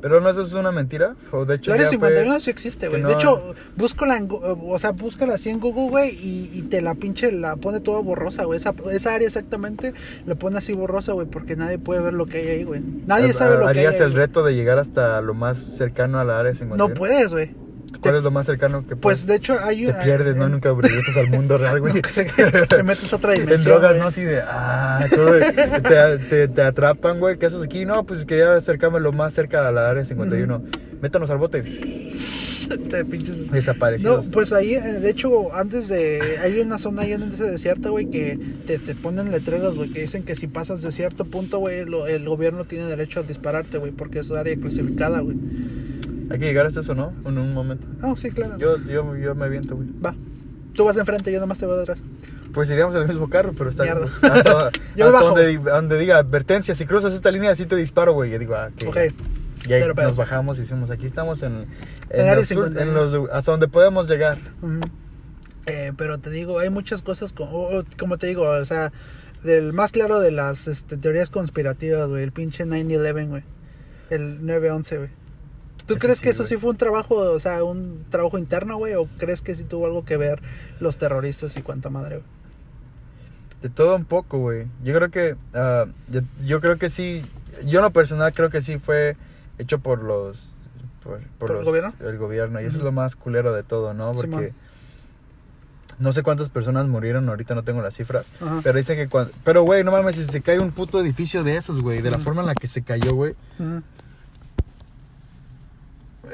[0.00, 1.14] Pero no, eso es una mentira.
[1.30, 3.02] O de hecho, El Área ya fue- 51 sí existe, güey.
[3.02, 6.82] no- De hecho, búscala en, o sea, búscala así en Google, güey, y, y te
[6.82, 8.56] la pinche, la pone toda borrosa, güey.
[8.56, 9.92] Esa, esa área exactamente
[10.26, 12.80] la pone así borrosa, güey, porque nadie puede ver lo que hay ahí, güey.
[13.06, 16.24] Nadie sabe lo que hay ¿Harías el reto de llegar hasta lo más cercano a
[16.24, 16.88] la área 51?
[16.88, 17.54] No puedes, güey.
[18.00, 19.26] ¿Cuál es lo más cercano que Pues puedes?
[19.26, 20.46] de hecho hay Te pierdes, ¿no?
[20.46, 21.94] en- Nunca regresas al mundo real, güey.
[22.68, 23.74] te metes a otra En dimensión.
[23.74, 24.00] drogas, güey.
[24.00, 24.06] ¿no?
[24.08, 27.38] Así de, ah, todo, te, te, te atrapan, güey.
[27.38, 27.84] ¿Qué haces aquí?
[27.84, 30.62] No, pues quería acercarme lo más cerca a la área 51.
[31.00, 31.62] Métanos al bote.
[31.62, 34.28] Te pinches- No, Desaparecidos.
[34.32, 36.20] pues ahí, eh, de hecho, antes de.
[36.42, 40.02] Hay una zona ahí en ese desierto, güey, que te, te ponen letreros, güey, que
[40.02, 43.78] dicen que si pasas de cierto punto, güey, lo- el gobierno tiene derecho a dispararte,
[43.78, 45.36] güey, porque es área clasificada, güey.
[46.30, 47.12] Hay que llegar hasta eso, ¿no?
[47.24, 47.86] En un momento.
[48.02, 48.56] Ah, sí, claro.
[48.58, 49.88] Yo, yo, yo me aviento, güey.
[50.04, 50.14] Va.
[50.74, 52.02] Tú vas enfrente, yo nomás te voy atrás.
[52.54, 54.06] Pues iríamos en el mismo carro, pero está Mierda.
[54.22, 58.12] hasta, Yo hasta donde, di- donde diga advertencia, si cruzas esta línea así te disparo,
[58.14, 58.30] güey.
[58.30, 58.96] Yo digo, ah, que Ok.
[59.68, 60.08] Y ahí Cero pedo.
[60.08, 61.66] nos bajamos y hicimos, aquí estamos en,
[62.10, 62.80] En los sur- 51.
[62.82, 64.38] en los- hasta donde podemos llegar.
[65.66, 68.92] Eh, pero te digo, hay muchas cosas, como te digo, o sea,
[69.44, 73.44] del más claro de las este, teorías conspirativas, güey, el pinche 9-11, güey.
[74.10, 75.10] El 9-11, güey.
[75.94, 76.48] ¿Tú crees sí, que eso güey.
[76.48, 78.94] sí fue un trabajo, o sea, un trabajo interno, güey?
[78.94, 80.42] ¿O crees que sí tuvo algo que ver
[80.80, 82.28] los terroristas y cuánta madre, güey?
[83.62, 84.66] De todo un poco, güey.
[84.82, 87.22] Yo creo que, ah, yo, yo creo que sí,
[87.64, 89.16] yo en lo personal creo que sí fue
[89.58, 90.48] hecho por los...
[91.04, 91.92] Por, ¿Por el los- gobierno?
[92.00, 94.12] El gobierno, y eso es lo más culero de todo, ¿no?
[94.12, 94.52] Porque
[95.98, 98.26] no sé cuántas personas murieron, ahorita no tengo las cifras.
[98.40, 98.60] Ajá.
[98.64, 99.32] Pero dicen que cuando...
[99.44, 102.18] Pero, güey, no mames, si se cae un puto edificio de esos, güey, de la
[102.18, 103.34] forma en la que se cayó, güey.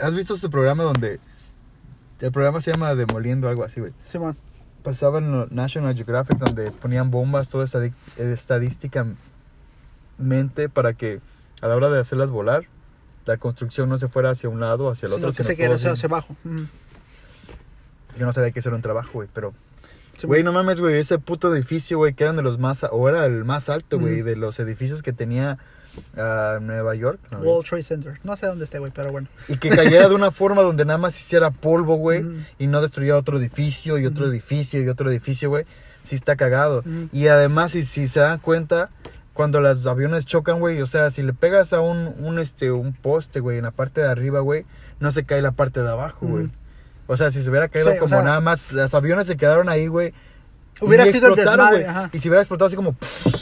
[0.02, 1.20] ¿Has visto ese programa donde...
[2.20, 3.92] El programa se llama Demoliendo, algo así, güey.
[4.08, 4.36] Simón.
[4.82, 9.18] Pasaba en National Geographic donde ponían bombas todo eh, estadísticamente
[10.72, 11.20] para que
[11.60, 12.64] a la hora de hacerlas volar,
[13.24, 15.28] la construcción no se fuera hacia un lado o hacia el otro.
[15.32, 16.36] que sino se todo hacia, hacia abajo.
[16.44, 16.66] Ujú.
[18.18, 19.54] Yo no sabía que eso era un trabajo, güey, pero...
[20.24, 22.84] Güey, no mames, güey, ese puto edificio, güey, que eran de los más...
[22.90, 24.24] O era el más alto, güey, Ujú.
[24.24, 25.58] de los edificios que tenía
[26.16, 27.18] ah, Nueva York.
[27.32, 27.38] ¿no?
[27.40, 28.20] World Trade Center.
[28.24, 29.28] No sé dónde esté, güey, pero bueno.
[29.48, 32.24] Y que cayera de una forma donde nada más hiciera polvo, güey,
[32.58, 35.64] y no destruyera otro edificio y otro edificio y otro edificio, güey.
[36.04, 36.82] Sí está cagado.
[37.12, 38.88] Y además, si, si se dan cuenta,
[39.34, 42.92] cuando los aviones chocan, güey, o sea, si le pegas a un, un, este, un
[42.94, 44.64] poste, güey, en la parte de arriba, güey,
[45.00, 46.48] no se cae la parte de abajo, güey.
[47.06, 49.36] O sea, si se hubiera caído Sí, o como sea- nada más, los aviones se
[49.36, 50.12] quedaron ahí, güey.
[50.80, 51.84] Hubiera y sido el desmadre, güey.
[51.84, 52.10] ajá.
[52.12, 52.96] Y si hubiera explotado así como,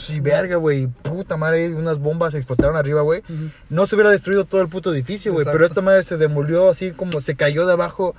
[0.09, 3.23] y verga, güey, puta madre, unas bombas explotaron arriba, güey.
[3.69, 5.45] No se hubiera destruido todo el puto edificio, güey.
[5.45, 8.15] Pero esta madre se demolió así como se cayó de abajo.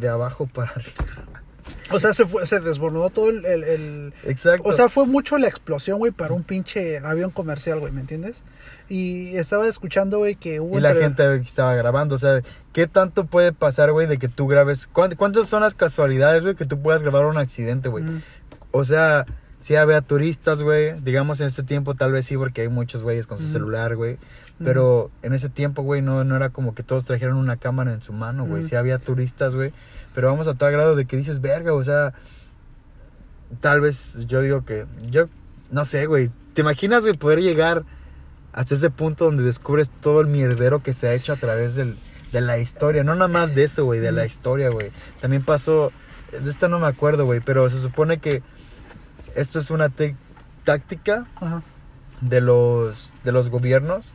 [0.00, 1.04] De abajo para arriba.
[1.90, 4.68] O sea, se, fue, se desbordó todo el, el- el- Exacto.
[4.68, 8.42] O sea, fue mucho la explosión, güey, para un pinche avión comercial, güey, ¿me entiendes?
[8.88, 10.78] Y estaba escuchando, güey, que hubo...
[10.78, 12.14] y la gente estaba grabando.
[12.14, 14.88] O sea, ¿qué tanto puede pasar, güey, de que tú grabes?
[14.92, 18.04] ¿Cuánt- ¿Cuántas son las casualidades, güey, que tú puedas grabar un accidente, güey?
[18.04, 18.20] Ujú.
[18.70, 19.24] O sea,
[19.60, 20.98] si había turistas, güey.
[21.00, 23.52] Digamos en este tiempo, tal vez sí, porque hay muchos güeyes con su Ujú.
[23.52, 24.18] celular, güey.
[24.62, 28.02] Pero en ese tiempo, güey, no, no era como que todos trajeron una cámara en
[28.02, 28.64] su mano, güey.
[28.64, 29.72] Sí había turistas, güey.
[30.14, 32.12] Pero vamos a tal grado de que dices, verga, o sea.
[33.60, 34.86] Tal vez yo digo que.
[35.10, 35.28] Yo
[35.70, 36.30] no sé, güey.
[36.54, 37.84] ¿Te imaginas, güey, poder llegar
[38.52, 41.96] hasta ese punto donde descubres todo el mierdero que se ha hecho a través del,
[42.32, 43.04] de la historia?
[43.04, 44.90] No nada más de eso, güey, de la historia, güey.
[45.20, 45.92] También pasó.
[46.32, 48.42] De esta no me acuerdo, güey, pero se supone que
[49.34, 49.90] esto es una
[50.64, 51.26] táctica
[52.20, 54.14] de los, de los gobiernos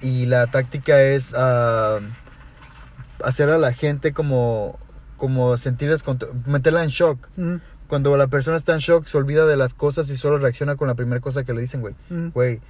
[0.00, 2.00] y la táctica es ah,
[3.24, 4.78] hacer a la gente como,
[5.16, 6.04] como sentirles,
[6.46, 7.28] meterla en shock.
[7.36, 7.60] Ujú.
[7.88, 10.86] Cuando la persona está en shock se olvida de las cosas y solo reacciona con
[10.88, 11.94] la primera cosa que le dicen, güey.
[12.10, 12.30] Ujú.
[12.32, 12.60] Güey,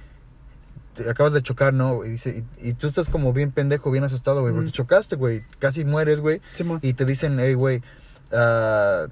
[0.95, 2.03] te acabas de chocar, ¿no?
[2.03, 4.75] Y, dice, y, y tú estás como bien pendejo, bien asustado, güey, porque Ujú.
[4.77, 5.43] chocaste, güey.
[5.59, 6.41] Casi mueres, güey.
[6.81, 7.81] Y te dicen, hey, güey,
[8.33, 9.05] ah,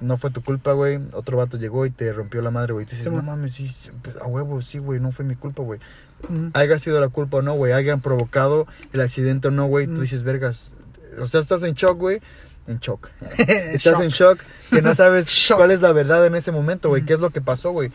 [0.00, 1.00] no fue tu culpa, güey.
[1.12, 2.84] Otro vato llegó y te rompió la madre, güey.
[2.84, 3.68] Y tú dices, Sí, no mames, sí,
[4.02, 5.80] pues, a huevo, sí, güey, no fue mi culpa, güey.
[6.28, 6.50] Ujú.
[6.54, 7.72] Haya sido la culpa o no, güey.
[7.72, 9.86] Hayan provocado el accidente o no, güey.
[9.86, 10.00] Tú Mm.
[10.00, 10.74] dices, vergas.
[11.20, 12.20] O sea, estás en shock, güey.
[12.66, 13.10] En shock.
[13.38, 14.02] Estás Shock.
[14.02, 14.38] en shock
[14.70, 15.58] que no sabes Shock.
[15.58, 17.04] cuál es la verdad en ese momento, güey.
[17.04, 17.92] ¿Qué es lo que pasó, güey?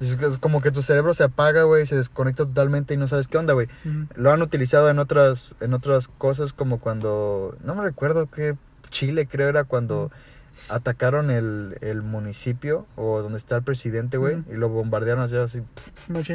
[0.00, 3.36] Es, como que tu cerebro se apaga, güey, se desconecta totalmente y no sabes qué
[3.38, 3.68] onda, güey.
[4.16, 8.56] Lo han utilizado en otras, en otras cosas como cuando, no me recuerdo qué
[8.90, 10.10] Chile creo era cuando
[10.68, 15.60] atacaron el, el municipio o donde está el presidente, güey, y lo bombardearon así, así.
[16.06, 16.34] pf.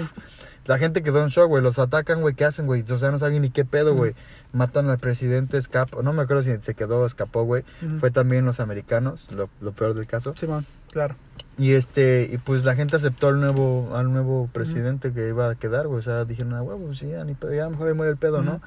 [0.66, 2.84] La gente quedó en shock, güey, los atacan, güey, ¿qué hacen, güey?
[2.90, 4.14] O sea, no saben ni qué pedo, güey.
[4.52, 7.64] Matan al presidente, escapa, no me acuerdo si se quedó o escapó, güey.
[8.00, 10.34] Fue también los americanos, lo, lo peor del caso.
[10.36, 11.16] Simón, claro.
[11.58, 15.56] Y este, y pues la gente aceptó al nuevo, al nuevo presidente que iba a
[15.56, 16.00] quedar, güey.
[16.00, 18.42] O sea, dijeron, ah, huevo, sí, ya, ni pedo, ya mejor ahí muere el pedo,
[18.42, 18.54] ¿no?
[18.56, 18.62] Ujú.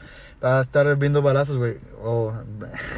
[0.45, 1.79] Va a estar viendo balazos, güey.
[2.03, 2.33] O.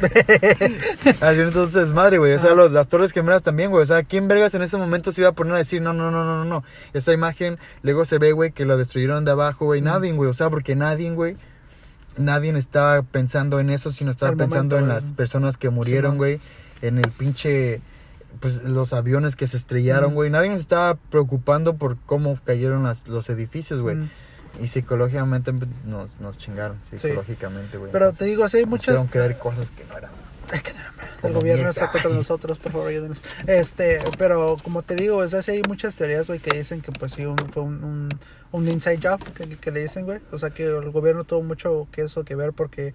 [1.21, 2.33] Así entonces, madre, güey.
[2.33, 3.83] O sea, los- las Torres Gemelas también, güey.
[3.83, 6.11] O sea, ¿quién vergas en ese momento se iba a poner a decir, no, no,
[6.11, 6.63] no, no, no, no?
[6.93, 9.81] Esa imagen, luego se ve, güey, que lo destruyeron de abajo, güey.
[9.81, 10.29] Nadie, güey.
[10.29, 11.37] O sea, porque nadie, güey.
[12.17, 16.39] Nadie estaba pensando en eso, sino estaba pensando momento, en las personas que murieron, güey.
[16.81, 17.81] En el pinche.
[18.39, 20.29] Pues los aviones que se estrellaron, güey.
[20.29, 23.97] Nadie se estaba preocupando por cómo cayeron las, los edificios, güey.
[24.59, 27.91] Y psicológicamente pues, nos, nos chingaron, psicológicamente, güey.
[27.91, 28.87] Pero Entonces, te digo, así hay nos muchas.
[28.95, 30.11] hicieron creer cosas que no eran.
[30.53, 30.61] El
[31.31, 31.91] como gobierno mi está ex.
[31.93, 33.23] contra nosotros, por favor, ayúdenos.
[33.47, 36.91] Este, pero como te digo, o sea, sí hay muchas teorías, güey, que dicen que
[36.91, 38.09] pues sí un- fue un, un,
[38.55, 40.19] un inside job, que, que le dicen, güey.
[40.31, 42.93] O sea, que el gobierno tuvo mucho que eso que ver porque,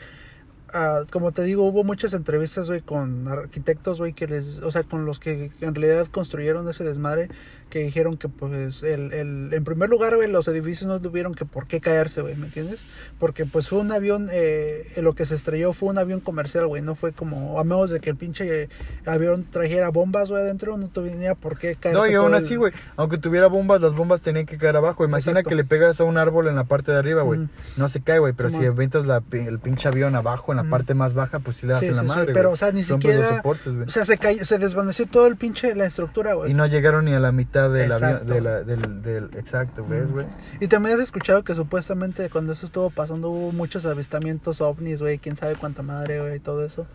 [0.72, 4.82] ah, como te digo, hubo muchas entrevistas, güey, con arquitectos, güey, que les, o sea,
[4.84, 7.28] con los que en realidad construyeron ese desmadre,
[7.70, 11.44] que dijeron que pues el, el, en primer lugar, güey, los edificios no tuvieron que
[11.46, 12.84] por qué caerse, güey, ¿me entiendes?
[13.18, 16.82] Porque pues fue un avión, eh, lo que se estrelló fue un avión comercial, güey,
[16.82, 18.68] no fue como, a menos de que el pinche
[19.06, 21.98] avión trajera bombas, güey, adentro, no tenía por qué caerse.
[21.98, 25.04] No, y aún así, güey, aunque tuviera bombas, las bombas tenían que caer abajo.
[25.04, 25.48] Imagina Exacto.
[25.50, 27.48] que le pegas a un árbol en la parte de arriba, güey.
[27.76, 30.94] No se cae, güey, pero si aventas la, el pinche avión abajo en la parte
[30.94, 32.72] más baja, pues sí le das Sí, en la sí, sí, madre, pero, o sea,
[32.72, 33.74] ni siquiera- soportes.
[33.86, 36.50] O sea, se, cayó, se desvaneció todo el pinche, la estructura, güey.
[36.50, 38.32] Y no llegaron ni a la mitad del avión, Exacto.
[38.34, 39.24] de la- del, del...
[39.36, 40.26] Exacto, ¿ves, güey?
[40.60, 45.18] Y también has escuchado que supuestamente cuando eso estuvo pasando hubo muchos avistamientos ovnis, güey,
[45.18, 46.86] quién sabe cuánta madre, güey, y todo eso.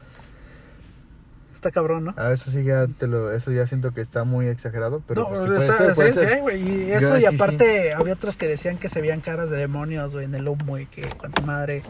[1.53, 2.13] Está cabrón, ¿no?
[2.17, 3.31] Ah, eso sí ya te lo...
[3.31, 6.11] Eso ya siento que está muy exagerado, pero no, pues, sí puede está, ser, puede
[6.11, 6.29] sí, ser.
[6.29, 9.21] sí, güey, y Yo- eso, y sí, aparte había otros que decían que se veían
[9.21, 11.83] caras de demonios, güey, en el humo y que cuánta madre.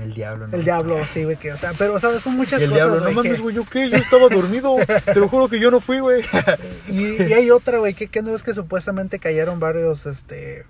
[0.00, 0.56] El diablo, ¿no?
[0.56, 2.96] El diablo, sí, güey, que, o sea, pero, o sea, son muchas el cosas, diablo,
[2.96, 3.90] no güey, que- mames, güey, ¿yo qué?
[3.90, 4.76] Yo estaba dormido.
[5.04, 6.22] Te lo juro que yo no fui, güey.
[6.88, 10.64] Y, y hay otra, güey, que, que no es que supuestamente cayeron varios, este,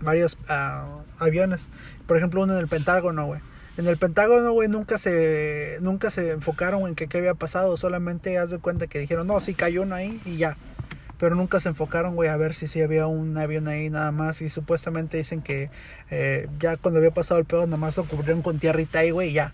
[0.00, 0.86] varios ah,
[1.18, 1.68] aviones.
[2.06, 3.40] Por ejemplo, uno en el Pentágono, güey.
[3.76, 7.76] En el Pentágono, güey, nunca se, nunca se enfocaron en que qué había pasado.
[7.76, 10.56] Solamente haz de cuenta que dijeron, no, sí cayó uno ahí y ya.
[11.20, 14.40] Pero nunca se enfocaron, güey, a ver si sí había un avión ahí nada más.
[14.40, 15.70] Y supuestamente dicen que
[16.10, 19.28] eh, ya cuando había pasado el pedo, nada más lo cubrieron con tierrita ahí, güey,
[19.28, 19.52] y ya.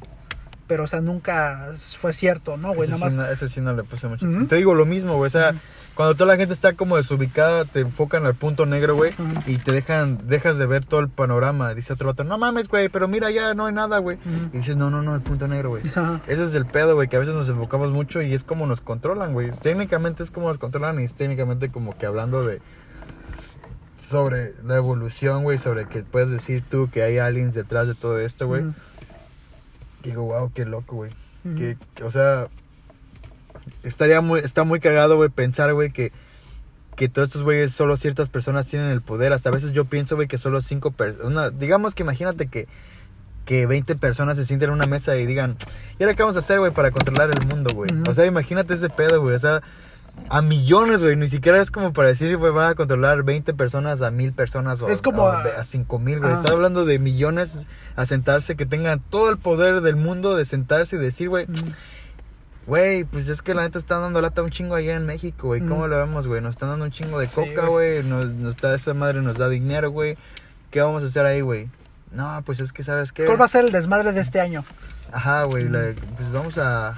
[0.69, 2.89] Pero, o sea, nunca fue cierto, ¿no, güey?
[2.89, 3.17] Nada sí, más.
[3.17, 4.27] no, eso sí no le puse mucho.
[4.49, 5.27] Te digo lo mismo, güey.
[5.27, 5.55] O sea.
[5.97, 9.15] Cuando toda la gente está como desubicada, te enfocan al punto negro, güey.
[9.47, 11.73] Y te dejan, dejas de ver todo el panorama.
[11.73, 14.19] Dice otro vato, no mames, güey, pero mira, ya no hay nada, güey.
[14.53, 15.83] Y dices, no, no, no, el punto negro, güey.
[16.27, 18.83] Ese es el pedo, güey, que a veces nos enfocamos mucho y es como nos
[18.83, 19.51] controlan, güey.
[19.51, 22.61] Técnicamente es como nos controlan y es técnicamente como que hablando de...
[23.97, 28.19] Sobre la evolución, güey, sobre que puedes decir tú que hay aliens detrás de todo
[28.19, 28.61] esto, güey.
[28.61, 28.75] Ujú.
[30.03, 31.11] Digo, wow, qué loco, güey.
[31.57, 32.49] Que, o sea,
[33.83, 36.13] estaría muy, está muy cagado, güey, pensar, güey, que,
[36.97, 39.33] que todos estos güeyes, solo ciertas personas tienen el poder.
[39.33, 42.67] Hasta a veces yo pienso, güey, que solo cinco personas, digamos que imagínate que,
[43.45, 45.57] que 20 personas se sienten en una mesa y digan,
[45.99, 47.91] ¿y ahora qué vamos a hacer, güey, para controlar el mundo, güey?
[48.09, 49.63] O sea, imagínate ese pedo, güey, o sea,
[50.31, 54.01] a millones, güey, ni siquiera es como para decir, güey, van a controlar 20 personas
[54.01, 56.31] a mil personas o, Es como a- de- a 5 mil, güey.
[56.31, 56.41] Ajá.
[56.41, 60.97] Estás hablando de millones a sentarse, que tengan todo el poder del mundo de sentarse
[60.97, 61.47] y decir, güey.
[62.67, 65.61] Güey, pues es que la neta están dando lata un chingo allá en México, güey.
[65.61, 65.91] ¿Cómo Mm.
[65.91, 66.41] lo vemos, güey?
[66.41, 68.03] Nos están dando un chingo de Sí, coca, güey.
[68.03, 70.17] Nos, nos da esa madre, nos da dinero, güey.
[70.73, 71.69] ¿Qué vamos a hacer ahí, güey?
[72.11, 73.25] No, pues es que, ¿sabes qué?
[73.25, 74.65] ¿Cuál va a ser el desmadre de este año?
[75.13, 75.69] Ajá, güey.
[75.69, 76.95] la- Pues vamos a...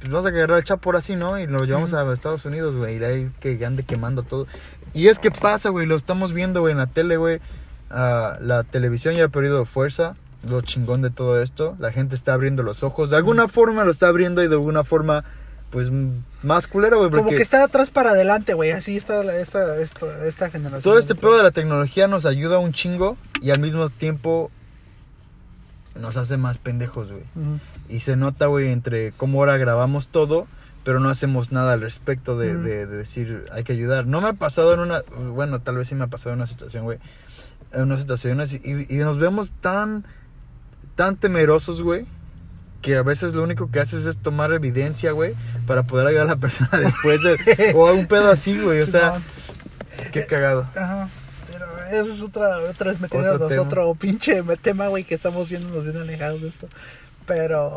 [0.00, 1.38] Pues vamos a agarrar el chapo ahora sí, ¿no?
[1.38, 2.96] Y lo llevamos a Estados Unidos, güey.
[2.96, 4.46] Y de ahí que ande quemando todo.
[4.92, 5.86] Y es que pasa, güey.
[5.86, 7.40] Lo estamos viendo, güey, en la tele, güey.
[7.90, 10.16] Ah, la televisión ya ha perdido fuerza.
[10.48, 11.76] Lo chingón de todo esto.
[11.78, 13.10] La gente está abriendo los ojos.
[13.10, 15.24] De alguna forma lo está abriendo y de alguna forma,
[15.70, 15.90] pues,
[16.42, 17.10] más culero, güey.
[17.10, 18.70] Como que está atrás para adelante, güey.
[18.72, 20.82] Así está esta, esta, esta generación.
[20.82, 24.50] Todo este pedo de la tecnología nos ayuda un chingo y al mismo tiempo
[25.98, 27.24] nos hace más pendejos, güey.
[27.88, 30.46] Y se nota, güey, entre cómo ahora grabamos todo,
[30.82, 34.06] pero no hacemos nada al respecto de, de- de decir hay que ayudar.
[34.06, 35.02] No me ha pasado en una,
[35.32, 36.98] bueno, tal vez sí me ha pasado en una situación, güey.
[37.72, 40.04] En unas situaciones y, y nos vemos tan,
[40.94, 42.06] tan temerosos, güey.
[42.82, 45.34] Que a veces lo único que haces es tomar evidencia, güey,
[45.66, 47.72] para poder ayudar a la persona después de...
[47.74, 49.24] o un pedo así, güey, o sea, Simón.
[50.12, 50.68] qué cagado.
[50.76, 51.08] Ajá.
[51.50, 55.68] Pero eso es otra, otra vez metiéndonos Otro otro pinche tema, güey, que estamos viendo,
[55.68, 56.68] nos bien alejados de esto.
[57.26, 57.76] Pero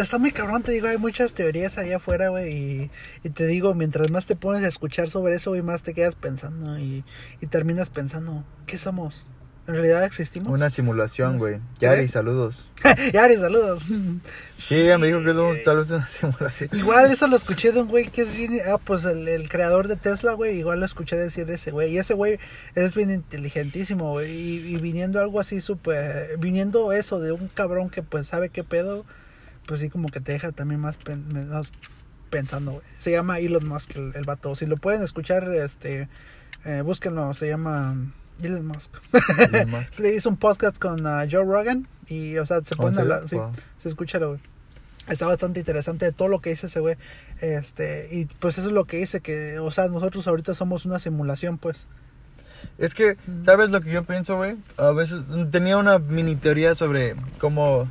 [0.00, 2.54] está muy cabrón, te digo, hay muchas teorías allá afuera, güey.
[2.54, 2.90] Y,
[3.24, 6.14] y te digo, mientras más te pones a escuchar sobre eso, güey, más te quedas
[6.14, 6.78] pensando.
[6.78, 7.04] Y,
[7.42, 9.26] y terminas pensando, ¿qué somos?
[9.68, 10.52] ¿En realidad existimos?
[10.52, 11.58] Una simulación, güey.
[11.80, 12.68] Yari, saludos.
[13.12, 13.82] Yari, saludos.
[14.56, 16.70] Sí, ella me dijo que somos tal vez una simulación.
[16.72, 18.60] Igual eso lo escuché de un güey que es bien...
[18.72, 20.56] Ah, pues el, el creador de Tesla, güey.
[20.56, 21.92] Igual lo escuché decir ese güey.
[21.92, 22.38] Y ese güey
[22.76, 24.30] es bien inteligentísimo, güey.
[24.32, 26.38] Y, y viniendo algo así súper...
[26.38, 29.04] Viniendo eso de un cabrón que pues sabe qué pedo.
[29.66, 31.66] Pues sí como que te deja también más, pen- más
[32.30, 32.84] pensando, güey.
[33.00, 34.54] Se llama Elon Musk el, el vato.
[34.54, 36.08] Si lo pueden escuchar, este...
[36.64, 37.34] Eh, búsquenlo.
[37.34, 37.96] Se llama...
[38.42, 38.92] Elon Musk.
[39.52, 39.92] Elon Musk.
[39.94, 41.88] Se le hizo un podcast con ah, Joe Rogan.
[42.08, 43.28] Y, o sea, se ¿Oh, pueden hablar...
[43.28, 43.50] Sí, Wow.
[43.82, 44.38] se escucha, güey.
[45.08, 46.96] Está bastante interesante de todo lo que dice ese güey.
[47.40, 50.98] Este, y pues eso es lo que dice, que, o sea, nosotros ahorita somos una
[50.98, 51.86] simulación, pues.
[52.78, 54.56] Es que, ¿sabes lo que yo pienso, güey?
[54.76, 55.20] A veces
[55.50, 57.88] tenía una mini teoría sobre cómo,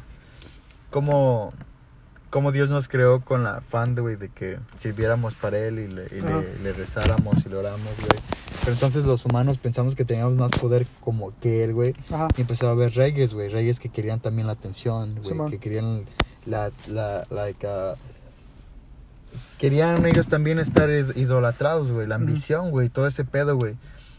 [0.90, 1.54] cómo,
[2.30, 6.06] cómo Dios nos creó con la de, güey, de que sirviéramos para Él y le,
[6.12, 8.22] y le, le rezáramos y le oramos, güey.
[8.66, 11.94] Pero entonces los humanos pensamos que teníamos más poder como que Él, güey.
[12.12, 12.28] Ajá.
[12.36, 13.48] Y empezaba a haber reyes, güey.
[13.50, 15.52] Reyes que querían también la atención, güey.
[15.52, 16.04] Que querían
[16.48, 17.96] la, la, like, uh,
[19.60, 22.08] querían ellos también estar id- idolatrados, güey.
[22.08, 22.90] La ambición, güey.
[22.90, 23.76] Todo ese pedo, güey.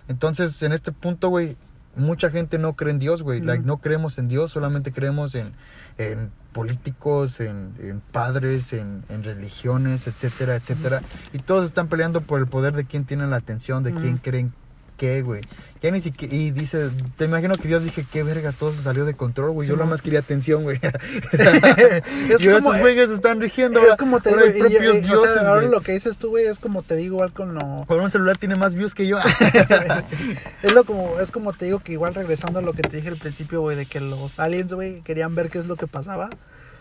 [0.09, 1.57] Entonces, en este punto, güey,
[1.97, 3.40] mucha gente no cree en Dios, güey.
[3.42, 5.53] Like, no creemos en Dios, solamente creemos en,
[5.99, 11.03] en políticos, en, en padres, en, en religiones, etcétera, etcétera.
[11.32, 14.53] Y todos están peleando por el poder de quién tiene la atención, de quién creen
[14.97, 15.42] qué, güey.
[15.82, 19.05] Ya ni siquiera, y dice, te imagino que Dios dije, qué vergas, todo se salió
[19.05, 19.68] de control, güey.
[19.68, 20.80] Yo nada más quería atención, güey.
[21.32, 23.78] es, y como, estos güeyes están rigiendo.
[23.80, 25.80] es ahora- como te ahora digo, hay y- y- propios o sea, dioses, ahora lo
[25.82, 27.84] que dices tú, güey, es como te digo, igual con lo...
[27.86, 29.18] Por un celular tiene más views que yo.
[30.62, 33.09] es lo como, es como te digo que igual regresando a lo que te dije
[33.09, 36.30] al principio, güey, de que los aliens, güey, querían ver qué es lo que pasaba.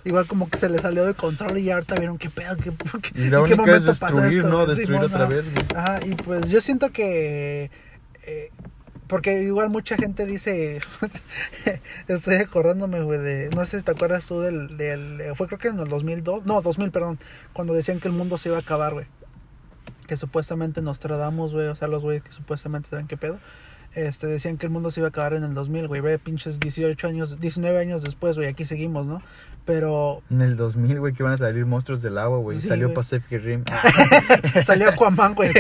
[0.04, 2.72] Igual como que se les salió de control y ya ahorita vieron qué pedo, qué,
[3.02, 4.66] qué- y la qué única es momento pasó destruir, esto, ¿no?
[4.68, 5.66] Destruir otra vez, güey.
[5.76, 7.72] Ajá, y pues yo siento que.
[8.28, 8.52] Eh,
[9.08, 10.80] porque igual mucha gente dice.
[12.08, 13.50] estoy acordándome, güey, de.
[13.50, 14.78] No sé si te acuerdas tú del.
[14.78, 16.46] del fue creo que en el 2002.
[16.46, 17.20] No, 2000, perdón.
[17.54, 19.06] Cuando decían que el mundo se iba a acabar, güey.
[20.08, 21.68] Que supuestamente nos tradamos, güey.
[21.68, 23.40] O sea, los güeyes que supuestamente saben qué pedo.
[23.94, 26.02] Este, decían que el mundo se iba a acabar en el 2000, güey.
[26.02, 28.50] Ve, pinches 18 años, 19 años después, güey.
[28.50, 29.22] Aquí seguimos, ¿no?
[29.66, 32.58] Pero En el 2000, güey, que iban a salir monstruos del agua, güey.
[32.58, 32.96] Sí, Salió güey.
[32.96, 33.64] Pacific Rim.
[34.66, 35.52] Salió Aquaman, güey.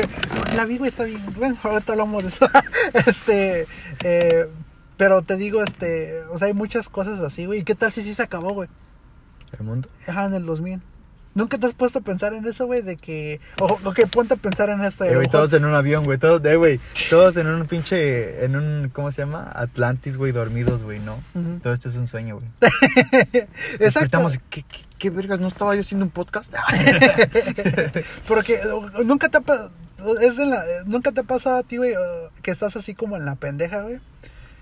[0.56, 1.22] La vi, güey, está bien.
[1.36, 2.46] Bueno, ahorita hablamos de eso.
[3.06, 3.66] Este,
[4.04, 4.48] eh,
[4.96, 7.60] pero te digo, este, o sea, hay muchas cosas así, güey.
[7.60, 8.68] ¿Y qué tal si sí se acabó, güey?
[9.56, 9.88] El mundo.
[10.08, 10.82] Ajá, en el 2000.
[11.34, 12.82] ¿Nunca te has puesto a pensar en eso, güey?
[12.82, 16.04] De que, o, ok, ponte a pensar en Eh, güey, mejor- todos en un avión,
[16.04, 16.18] güey.
[16.18, 16.78] Todos, eh, güey.
[17.10, 18.44] Todos en un pinche.
[18.44, 18.90] En un.
[18.92, 19.50] ¿Cómo se llama?
[19.54, 21.18] Atlantis, güey, dormidos, güey, ¿no?
[21.62, 22.48] Todo esto es un sueño, güey.
[23.80, 24.28] Exacto.
[24.50, 25.40] ¿Qué, qué, qué vergas?
[25.40, 26.54] ¿No estaba yo haciendo un podcast?
[28.28, 28.60] Porque
[29.04, 29.70] nunca te ha pa-
[30.20, 31.94] es en la- eh, nunca te ha pasado a ti, güey,
[32.42, 34.00] que estás así como en la pendeja, güey.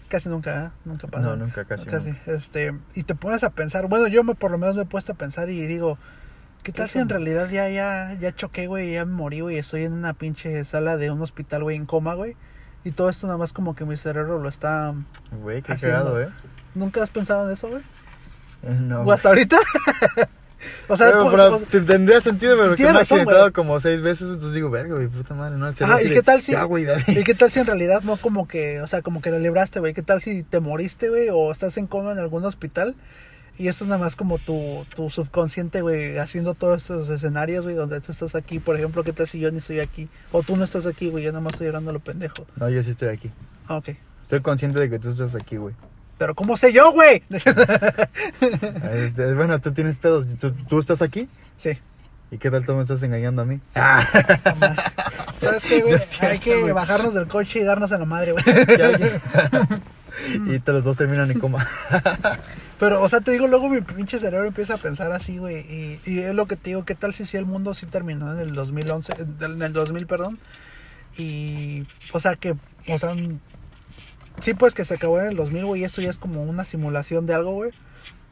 [0.09, 0.71] Casi nunca, ¿eh?
[0.85, 1.25] Nunca pasa.
[1.27, 1.87] No, nunca, casi.
[1.87, 2.15] Casi.
[2.27, 5.13] Este, y te pones a pensar, bueno, yo me por lo menos me he puesto
[5.13, 5.99] a pensar y digo,
[6.63, 9.59] ¿qué tal ¿Qué si en realidad ya ya ya choqué, güey, ya me morí, güey,
[9.59, 12.37] estoy en una pinche sala de un hospital, güey, en coma, güey?
[12.85, 14.95] Y todo esto nada más como que mi cerebro lo está
[15.43, 16.29] Güey, qué cagado, ¿eh?
[16.75, 17.83] ¿Nunca has pensado en eso, güey?
[18.63, 19.03] Eh, No.
[19.03, 19.59] ¿O hasta ahorita?
[20.89, 23.53] o sea, Pero, po- pero te- tendría sentido, pero que me ha razón, accidentado güey.
[23.53, 25.67] como seis veces, entonces digo, verga, güey, puta madre, ¿no?
[25.67, 27.05] Así ¿y qué tal si- Ya, güey, dale.
[27.09, 29.81] ¿Y qué tal si en realidad no como que, o sea, como que la libraste,
[29.81, 29.93] güey?
[29.95, 31.29] ¿Qué tal si te moriste, güey?
[31.31, 32.95] O estás en coma en algún hospital
[33.59, 37.75] y esto es nada más como tu, tu subconsciente, güey, haciendo todos estos escenarios, güey,
[37.75, 38.59] donde tú estás aquí.
[38.59, 40.09] Por ejemplo, ¿qué tal si yo ni estoy aquí?
[40.33, 42.47] O tú no estás aquí, güey, yo nada más estoy llorando a lo pendejo.
[42.57, 43.31] No, yo sí estoy aquí.
[43.69, 43.91] Ah, ok.
[44.23, 45.75] Estoy consciente de que tú estás aquí, güey.
[46.19, 47.23] Pero ¿cómo sé yo, güey?
[48.93, 50.27] Este, bueno, tú tienes pedos.
[50.39, 51.29] ¿Tú, tú estás aquí?
[51.57, 51.79] sí.
[52.33, 53.61] ¿Y qué tal tú me estás engañando a mí?
[55.41, 55.99] ¿Sabes qué, güey?
[56.23, 58.45] No Hay que bajarnos del coche y darnos en la madre, güey.
[60.47, 61.67] Y te los dos terminan en coma.
[62.81, 65.99] Pero, o sea, te digo, luego mi pinche cerebro empieza a pensar así, güey.
[66.07, 68.39] Y, es lo que te digo, ¿qué tal si sí el mundo sí terminó en
[68.39, 70.39] el 2011, en el 2000, perdón?
[71.19, 72.57] Y, o sea, que,
[72.89, 73.15] o sea,
[74.39, 77.27] sí, pues que se acabó en el 2000, güey, esto ya es como una simulación
[77.27, 77.73] de algo, güey.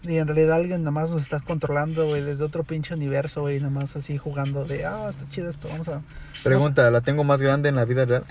[0.03, 3.59] Y en realidad alguien nada más nos está controlando, güey, desde otro pinche universo, güey,
[3.59, 6.03] nada más así jugando de, ah, está chido esto, vamos a...
[6.43, 8.24] Pregunta, ¿la tengo más grande en la vida real?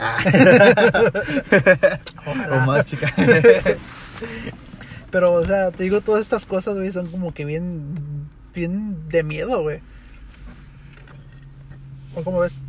[2.25, 2.57] Ojalá.
[2.63, 3.13] o más chica.
[5.11, 9.23] Pero, o sea, te digo, todas estas cosas, güey, son como que bien, bien de
[9.23, 9.81] miedo, güey.
[12.15, 12.59] ¿O cómo ves?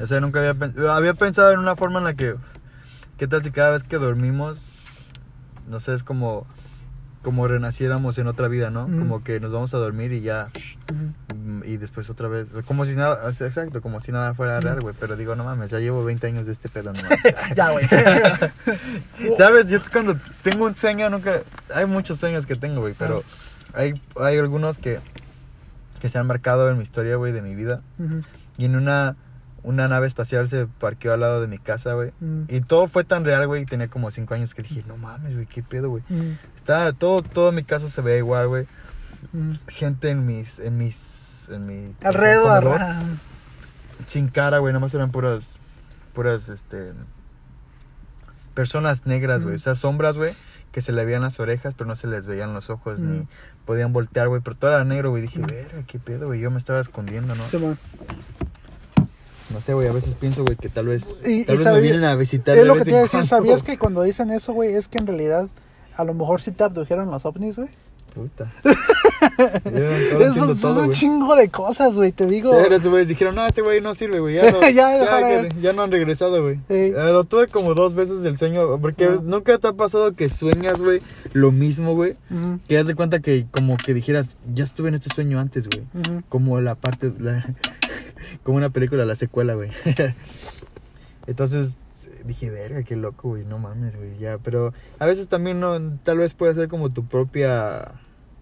[0.00, 0.92] O sea, nunca había pensado.
[0.92, 2.34] Había pensado en una forma en la que.
[3.16, 4.84] ¿Qué tal si cada vez que dormimos.
[5.68, 6.46] No sé, es como.
[7.24, 8.84] Como renaciéramos en otra vida, ¿no?
[8.84, 10.50] Como que nos vamos a dormir y ya,
[11.34, 14.94] mm, y después otra vez, como si nada, exacto, como si nada fuera real, güey,
[15.00, 17.18] pero digo, no mames, ya llevo 20 años de este pedo, no mames.
[17.56, 17.88] Ya, güey.
[19.38, 19.68] ¿Sabes?
[19.70, 21.40] Yo cuando tengo un sueño, nunca,
[21.74, 23.24] hay muchos sueños que tengo, güey, pero
[23.72, 25.00] hay, hay algunos que,
[26.00, 27.80] que se han marcado en mi historia, güey, de mi vida,
[28.58, 29.16] y en una,
[29.64, 32.12] una nave espacial se parqueó al lado de mi casa, güey.
[32.20, 32.44] Ujú.
[32.48, 33.64] Y todo fue tan real, güey.
[33.66, 36.02] Tenía como cinco años que dije, no mames, güey, qué pedo, güey.
[36.54, 38.66] Está todo, todo mi casa se ve igual, güey.
[39.32, 39.58] Ujú.
[39.68, 42.78] Gente en mis, en mis, en mi Alrededor.
[44.06, 44.72] sin cara, güey.
[44.72, 45.58] Nomás eran puras,
[46.12, 46.92] puras, este,
[48.54, 49.54] personas negras, güey.
[49.54, 49.56] Mm.
[49.56, 50.32] O sea, sombras, güey,
[50.72, 53.10] que se le veían las orejas, pero no se les veían los ojos Mm.
[53.12, 53.28] ni
[53.64, 54.40] podían voltear, güey.
[54.42, 55.22] Pero todo era negro, güey.
[55.22, 56.40] Dije, verga, qué pedo, güey.
[56.40, 57.44] Yo me estaba escondiendo, ¿no?
[57.46, 57.78] Simón.
[59.54, 59.88] No sé, güey.
[59.88, 62.14] A veces pienso, güey, que tal vez, Y- tal y vez sabía- me vienen a
[62.16, 62.56] visitar.
[62.58, 63.24] Es lo que te iba a decir.
[63.26, 65.48] ¿Sabías que cuando dicen eso, güey, es que en realidad
[65.96, 67.68] a lo mejor sí te abdujeron los ovnis, güey?
[68.14, 68.52] Puta.
[70.20, 72.52] Es un chingo de cosas, güey, te digo.
[72.68, 74.36] Ya esos güeyes dijeron, no, este güey no sirve, güey.
[74.36, 76.60] Ya, no, Ya, ya, ya no han regresado, güey.
[76.68, 76.90] Sí.
[76.92, 78.78] Lo tuve como dos veces del sueño.
[78.80, 81.00] Porque nunca te ha pasado que sueñas, güey,
[81.32, 82.16] lo mismo, güey.
[82.68, 85.84] Que haz de cuenta que como que dijeras, ya estuve en este sueño antes, güey.
[86.28, 87.44] Como la parte, la-
[88.42, 89.70] como una película, la secuela, güey.
[91.26, 91.78] Entonces
[92.24, 94.38] dije, verga, qué loco, güey, no mames, güey, ya.
[94.38, 97.92] Pero a veces también, no, tal vez puede ser como tu propia,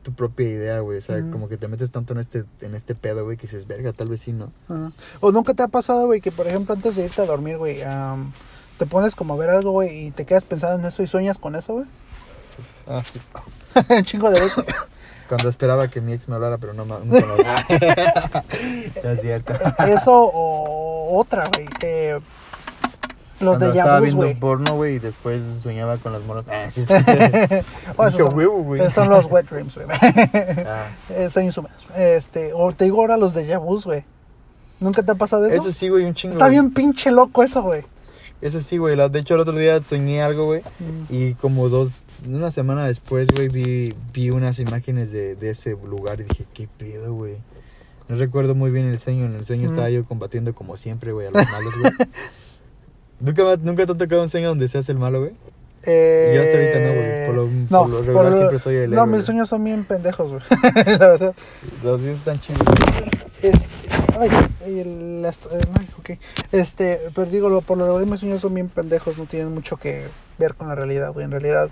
[0.03, 0.99] tu propia idea, güey.
[0.99, 3.67] O sea, como que te metes tanto en este, en este pedo, güey, que dices,
[3.67, 4.53] verga, tal vez sí, ¿no?
[5.21, 7.83] O nunca te ha pasado, güey, que por ejemplo antes de irte a dormir, güey,
[7.83, 8.33] am,
[8.79, 11.39] te pones como a ver algo, güey, y te quedas pensando en eso y sueñas
[11.39, 11.87] con eso, güey.
[12.87, 13.21] Ah, sí.
[14.05, 14.67] Chingo de veces.
[15.33, 17.07] Cuando esperaba que mi ex me hablara, pero no, me habló.
[19.03, 19.55] No es cierto.
[19.87, 21.67] Eso o otra, güey.
[21.81, 22.21] eh,
[23.41, 24.35] los Cuando de estaba viendo güey.
[24.35, 26.45] porno, güey, y después soñaba con los monos.
[26.51, 26.85] Ah, sí.
[27.97, 29.87] Oh, esos son- esos son los wet dreams, güey.
[30.67, 31.87] Ah, Eh, sueños húmedos.
[31.97, 34.05] Este, o te digo ahora los de Yabus, güey.
[34.81, 35.63] ¿Nunca te ha pasado eso?
[35.63, 36.33] eso sí, güey, un chingo.
[36.33, 37.85] Está bien pinche loco eso, güey.
[38.43, 38.97] Eso sí, güey.
[39.11, 40.61] De hecho, el otro día soñé algo, güey.
[40.81, 41.05] Mm.
[41.15, 46.21] Y como dos, una semana después, güey, vi, vi unas imágenes de, de ese lugar
[46.21, 47.37] y dije, ¿qué pedo, güey?
[48.09, 49.25] No recuerdo muy bien el sueño.
[49.27, 49.71] En el sueño Mm.
[49.71, 51.93] estaba yo combatiendo como siempre, güey, a los malos, güey.
[53.21, 55.33] ¿Nunca, ¿Nunca te ha tocado un sueño donde seas el malo, güey?
[55.85, 57.27] Eh, Yo hasta ahorita no, güey.
[57.27, 60.31] Por lo- por lo regular siempre soy el No, héroe, mis sueños son bien pendejos,
[60.31, 60.43] güey.
[60.99, 61.35] La verdad.
[61.85, 62.61] Los días están chidos.
[63.41, 63.67] Este,
[64.23, 66.11] ay, ay, el, est- eh, ay, ok.
[66.53, 70.07] Este, pero digo, por lo regular mis sueños son bien pendejos, no tienen mucho que
[70.39, 71.25] ver con la realidad, güey.
[71.25, 71.69] En realidad,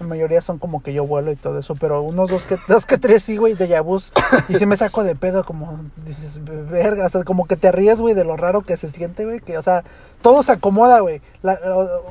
[0.00, 2.86] la mayoría son como que yo vuelo y todo eso, pero unos dos que, dos
[2.86, 4.12] que tres sí, güey, de Yabus.
[4.48, 8.00] Y sí me saco de pedo, como dices, verga, o sea, como que te ríes,
[8.00, 9.40] güey, de lo raro que se siente, güey.
[9.40, 9.84] Que, o sea,
[10.22, 11.20] todo se acomoda, güey.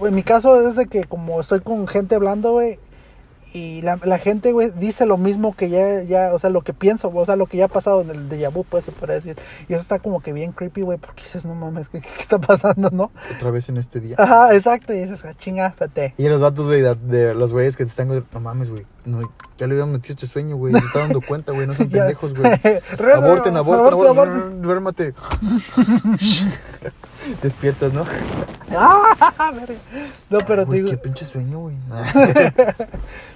[0.05, 2.79] En mi caso es de que como estoy con gente hablando, güey.
[3.53, 6.73] Y la, la gente, güey, dice lo mismo que ya, ya, o sea, lo que
[6.73, 9.15] pienso, o sea, lo que ya ha pasado en el déjà vu, pues, se podría
[9.15, 9.37] decir.
[9.69, 12.39] Y eso está como que bien creepy, güey, porque dices, no mames, ¿qué, qué está
[12.39, 13.11] pasando, no?
[13.35, 14.15] Otra vez en este día.
[14.17, 16.15] Ajá, exacto, y dices, ah, chinga, espérate.
[16.17, 18.07] Y los vatos, güey, de, de los güeyes que te están...
[18.07, 18.85] No mames, güey.
[19.05, 19.19] No,
[19.57, 20.73] ya le habían metido este sueño, güey.
[20.79, 21.67] Se está dando cuenta, güey.
[21.67, 22.51] No son pendejos, güey.
[23.15, 24.61] Aborten, aborten, aborten, aborten.
[24.61, 25.13] Duérmate.
[27.41, 28.05] Despiertas, ¿no?
[28.75, 29.51] Ah.
[30.29, 31.75] No, pero te digo, qué pinche sueño, güey.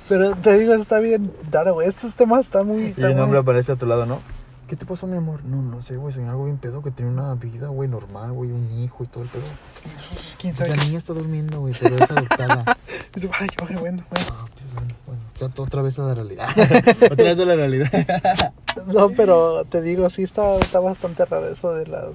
[0.09, 1.87] pero te digo, está bien raro, güey.
[1.87, 2.93] Estos temas están muy.
[2.97, 4.19] y el nombre aparece a tu lado, ¿no?
[4.67, 5.43] ¿Qué te pasó, mi amor?
[5.45, 6.13] No, no sé, güey.
[6.13, 8.51] Soñé algo bien pedo que tenía una vida, güey, normal, güey.
[8.51, 9.43] Un hijo y todo el pedo.
[10.39, 10.75] ¿Quién La sabe?
[10.77, 12.65] niña está durmiendo, güey, pero es adoptada.
[13.15, 14.25] Dice, ay, bueno, bueno, bueno.
[14.29, 15.21] Ah, pues bueno, bueno.
[15.37, 16.49] Ya otra vez a la realidad.
[17.11, 17.89] otra vez a la realidad.
[18.87, 22.11] No, pero te digo, sí está, está bastante raro eso de las...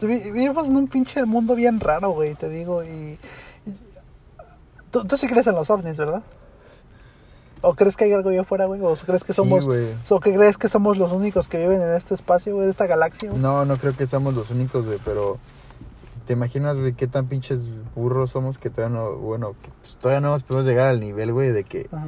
[0.00, 3.18] vi- vivimos en un pinche mundo bien raro, güey, te digo, y...
[3.66, 3.76] y-
[4.92, 6.22] ¿Tú, tú sí crees en los ovnis, ¿verdad?
[7.64, 8.80] ¿O crees que hay algo allá afuera, güey?
[8.82, 9.66] ¿O crees que somos...
[10.10, 12.86] ¿O que crees que somos los únicos que viven en este espacio, güey, de esta
[12.86, 13.40] galaxia, güey?
[13.40, 15.38] No, no creo que seamos los únicos, güey, pero
[16.24, 20.20] ¿te imaginas, güey, qué tan pinches burros somos que todavía no, bueno, que pues, todavía
[20.20, 22.06] no nos podemos llegar al nivel, güey, de que Ajá,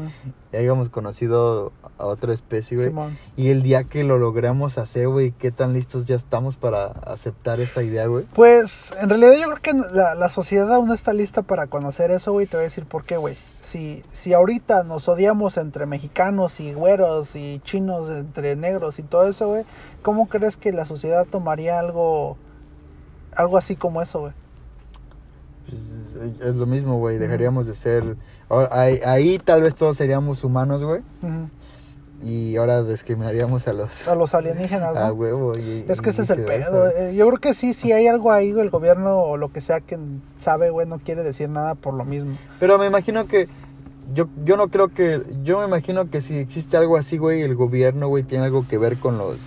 [0.53, 2.89] ya hayamos conocido a otra especie, güey?
[2.89, 3.19] Simón.
[3.37, 7.61] Y el día que lo logramos hacer, güey, qué tan listos ya estamos para aceptar
[7.61, 8.27] esa idea, güey.
[8.35, 12.11] Pues, en realidad yo creo que la, la sociedad aún no está lista para conocer
[12.11, 12.47] eso, güey.
[12.47, 13.37] Te voy a decir por qué, güey.
[13.61, 19.29] Si, si ahorita nos odiamos entre mexicanos y güeros y chinos, entre negros y todo
[19.29, 19.65] eso, güey,
[20.03, 22.37] ¿cómo crees que la sociedad tomaría algo,
[23.37, 24.33] algo así como eso, güey?
[25.69, 28.17] Pues, es lo mismo, güey, dejaríamos de ser...
[28.49, 31.03] Ahora, ahí, ahí tal vez todos seríamos humanos, güey,
[32.23, 34.07] y ahora discriminaríamos a los...
[34.09, 35.01] A los alienígenas, ¿no?
[35.01, 35.57] A huevo.
[35.59, 36.89] y- Es que y ese es el pedo.
[36.89, 39.61] eh, Yo creo que sí, sí hay algo ahí, güey, el gobierno o lo que
[39.61, 39.99] sea que
[40.39, 42.37] sabe, güey, no quiere decir nada por lo mismo.
[42.61, 43.49] Pero me imagino que
[44.15, 47.57] yo, yo no creo que, yo me imagino que si existe algo así, güey, el
[47.57, 49.39] gobierno, güey, tiene algo que ver con los,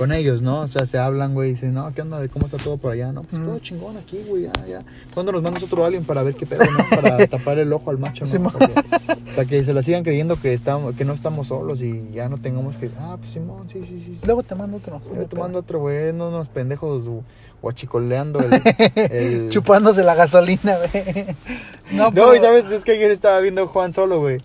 [0.00, 0.62] con ellos, ¿no?
[0.62, 2.26] O sea, se hablan, güey, y dicen, no, ¿qué onda?
[2.28, 3.12] ¿Cómo está todo por allá?
[3.12, 4.82] No, pues todo chingón aquí, güey, ya, ya.
[5.12, 6.96] ¿Cuándo nos mandas otro alien para ver qué pedo, no?
[7.02, 8.30] Para tapar el ojo al macho, ¿no?
[8.30, 8.52] Simón.
[8.54, 12.08] para, que, para que se la sigan creyendo que estamos, que no estamos solos y
[12.14, 14.14] ya no tengamos que, ah, pues Simón, sí, sí, sí.
[14.18, 14.20] sí.
[14.24, 14.96] Luego te mando otro.
[14.96, 17.22] Estoy tomando otro, güey, no unos pendejos gu-
[17.60, 18.62] guachicoleando el...
[19.12, 21.26] el- Chupándose la gasolina, güey.
[21.92, 24.38] No, No, pero- y sabes, es que ayer estaba viendo Juan Solo, güey.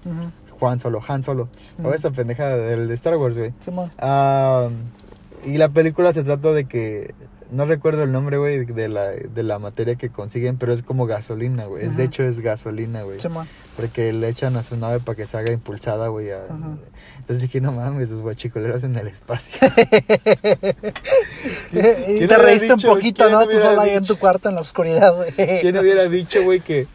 [0.59, 1.47] Juan Solo, Han Solo.
[1.81, 3.53] O esa pendeja del de Star Wars, güey.
[3.61, 3.89] Simón.
[3.99, 4.67] Ah,
[5.45, 7.13] y la película se trata de que.
[7.51, 11.05] No recuerdo el nombre, güey, de la, de la materia que consiguen, pero es como
[11.05, 11.87] gasolina, güey.
[11.89, 13.19] De hecho, es gasolina, güey.
[13.75, 16.29] Porque le echan a su nave para que se haga impulsada, güey.
[17.19, 19.59] Entonces dije, no mames, esos guachicoleros en el espacio.
[21.71, 23.45] y te reíste un poquito, ¿Quién ¿no?
[23.47, 25.31] Tú solo ahí en tu cuarto en la oscuridad, güey.
[25.31, 26.87] ¿Quién hubiera dicho, güey, que,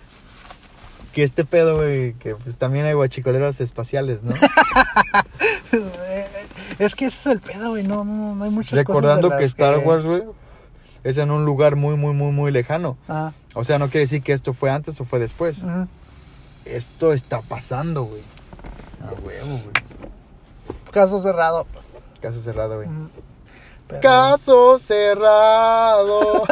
[1.13, 4.35] que este pedo, güey, que pues también hay guachicoleros espaciales, ¿no?
[6.81, 7.87] Es que ese es el pedo, güey.
[7.87, 10.23] No, no, no hay muchas Recordando cosas de que Star Wars, güey,
[11.05, 12.97] es en un lugar muy, muy, muy, muy lejano.
[13.07, 13.33] Ajá.
[13.55, 15.63] O sea, no quiere decir que esto fue antes o fue después.
[16.65, 18.23] Esto está pasando, güey.
[19.03, 19.75] A huevo, güey.
[20.91, 21.67] Caso cerrado.
[22.21, 22.89] Caso cerrado, güey.
[23.89, 26.45] Pero- Caso cerrado.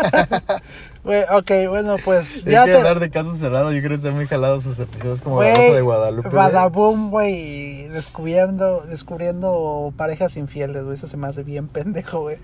[1.33, 2.77] Ok, bueno, pues Es ya que te...
[2.77, 5.57] hablar de caso cerrado, yo creo que están muy jalados sus episodios como Güey, La
[5.59, 6.29] Rosa de Guadalupe.
[6.29, 12.37] Badaboom, güey, descubriendo, descubriendo parejas infieles, güey, eso se me hace bien pendejo, güey.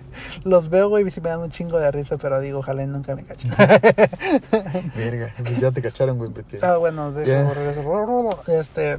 [0.44, 2.86] Los veo, güey, y sí me dan un chingo de risa, pero digo, ojalá y
[2.86, 3.50] nunca me cachen.
[4.96, 6.30] Verga, pues ya te cacharon, güey.
[6.62, 8.28] Ah, bueno, borrar eso.
[8.48, 8.98] Este,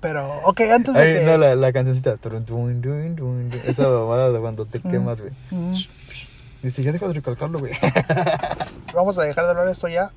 [0.00, 1.24] pero, ok, antes de Ay, que...
[1.24, 2.16] no, la, la cancioncita.
[3.66, 4.90] Esa mamada de cuando te Mm.
[4.90, 5.32] quemas, güey.
[5.50, 5.72] Mm,
[6.66, 7.72] Dice, ya deja de recalcarlo, güey.
[8.94, 10.10] Vamos a dejar de hablar esto ya,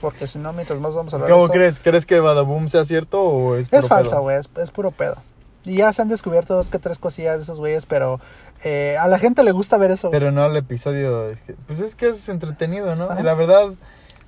[0.00, 1.80] porque si no, mientras más vamos a hablar ¿Cómo esto- crees?
[1.80, 4.22] ¿Crees que Badaboom sea cierto o es Es puro falso, pedo?
[4.22, 5.16] güey, es, es puro pedo.
[5.64, 8.20] Y ya se han descubierto dos que tres cosillas de esos güeyes, pero
[8.64, 10.08] eh, a la gente le gusta ver eso.
[10.08, 10.18] güey.
[10.20, 11.28] Pero no el episodio.
[11.30, 13.04] es Pues es que es entretenido, ¿no?
[13.10, 13.20] Ajá.
[13.20, 13.72] Y la verdad,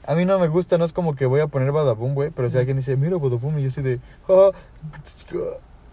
[0.06, 2.30] a mí no me gusta, no es como que voy a poner Badaboom, güey.
[2.30, 4.00] Pero si alguien dice, mira Badaboom, y yo soy de.
[4.28, 4.50] "Ah,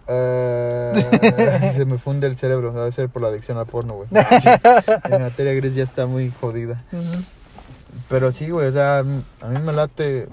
[0.08, 0.92] ah",
[1.74, 2.72] se me funde el cerebro.
[2.72, 4.08] Debe ser por la adicción al porno, güey.
[5.10, 6.82] Mi materia gris ya está muy jodida.
[8.08, 10.28] Pero sí, güey, o sea, a mí me late.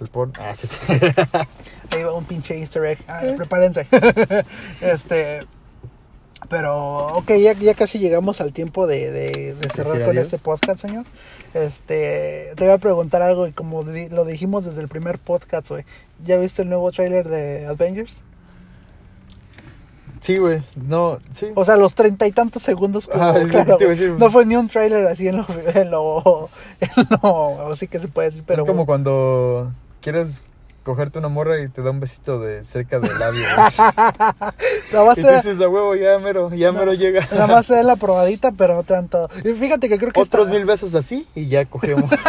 [0.00, 0.32] El porno.
[0.38, 0.66] Ah, sí.
[1.90, 2.98] Ahí va un pinche easter egg.
[3.06, 3.86] Ah, prepárense.
[4.80, 5.40] este.
[6.48, 10.24] Pero, ok, ya, ya casi llegamos al tiempo de, de- de cerrar con adiós.
[10.24, 11.04] este podcast, señor.
[11.54, 15.68] Este, te voy a preguntar algo y como di- lo dijimos desde el primer podcast,
[15.68, 15.84] güey.
[16.24, 18.22] ¿Ya viste el nuevo tráiler de Avengers?
[20.20, 20.62] Sí, güey.
[20.76, 21.46] No, sí.
[21.54, 24.16] O sea, los treinta y tantos segundos como, Ah, que claro, decir.
[24.18, 26.90] no fue ni un tráiler así en lo, en lo, en
[27.22, 29.72] lo- así que se puede decir, pero es como cuando
[30.02, 30.42] quieres
[30.84, 33.42] cogerte una morra y te da un besito de cerca del labio.
[34.92, 37.26] nada más y te dices, a huevo, ya mero, ya mero llega.
[37.32, 39.28] nada más te da la probadita, pero no tanto.
[39.44, 42.10] Y fíjate que creo que Otros está- mil besos así y ya cogemos.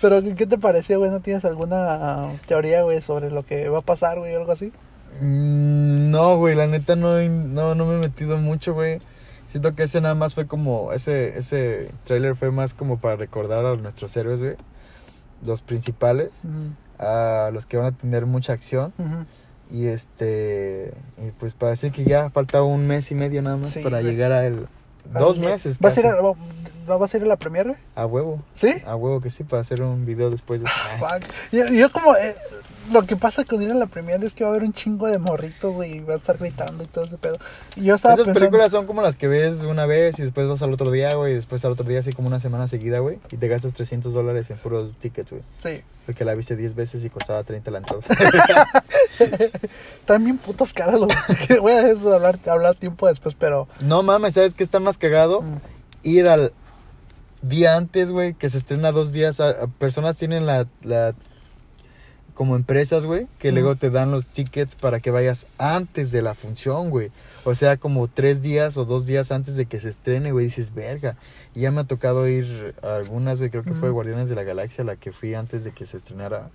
[0.00, 1.12] Pero, ¿qué te pareció, güey?
[1.12, 4.50] ¿No tienes alguna ah, teoría, güey, sobre lo que va a pasar, güey, o algo
[4.50, 4.72] así?
[5.20, 8.98] Mm, no, güey, la neta no, no, no me he metido mucho, güey.
[9.46, 13.64] Siento que ese nada más fue como, ese, ese trailer fue más como para recordar
[13.64, 14.56] a nuestros héroes, güey.
[15.44, 16.30] Los principales,
[17.02, 18.92] a los que van a tener mucha acción.
[19.70, 23.68] Y este, y pues para decir que ya falta un mes y medio nada más
[23.70, 24.12] Sí, para güey.
[24.12, 24.66] llegar a el...
[25.12, 25.78] Dos Ah, meses.
[25.80, 26.18] ¿Vas a, ir casi.
[26.18, 27.74] a, va- vas a ir a la premiere?
[27.96, 28.40] A huevo.
[28.54, 28.72] ¿Sí?
[28.86, 30.68] A huevo que sí, para hacer un video después de...
[31.00, 31.24] Fuck.
[31.50, 32.14] Yo, yo como...
[32.16, 32.36] eh,
[32.90, 35.06] lo que pasa con ir a la premiere es que va a haber un chingo
[35.06, 37.36] de morritos, güey, y va a estar gritando y todo ese pedo.
[37.76, 38.40] Y yo estaba Esas pensando...
[38.40, 41.32] películas son como las que ves una vez y después vas al otro día, güey,
[41.32, 44.12] y después al otro día así como una semana seguida, güey, y te gastas 300
[44.12, 45.42] dólares en puros tickets, güey.
[45.58, 45.82] Sí.
[46.06, 48.02] Porque la viste 10 veces y costaba 30 la entrada.
[49.20, 51.36] Están bien putos caros los...
[51.46, 53.68] que voy a eso hablar, hablar tiempo después, pero...
[53.80, 55.42] no mames, ¿sabes qué está más cagado?
[55.42, 55.58] mm,
[56.02, 56.52] Ir al
[57.42, 59.40] día antes, güey, que se estrena dos días.
[59.40, 61.14] a- a- personas tienen la, la
[62.34, 66.34] como empresas, güey, que luego te dan los tickets para que vayas antes de la
[66.34, 67.10] función, güey.
[67.44, 70.72] O sea, como tres días o dos días antes de que se estrene, güey, dices,
[70.74, 71.16] verga.
[71.54, 73.90] Y ya me ha tocado ir a algunas, güey, creo que fue.
[73.90, 76.50] Guardianes de la Galaxia la que fui antes de que se estrenara.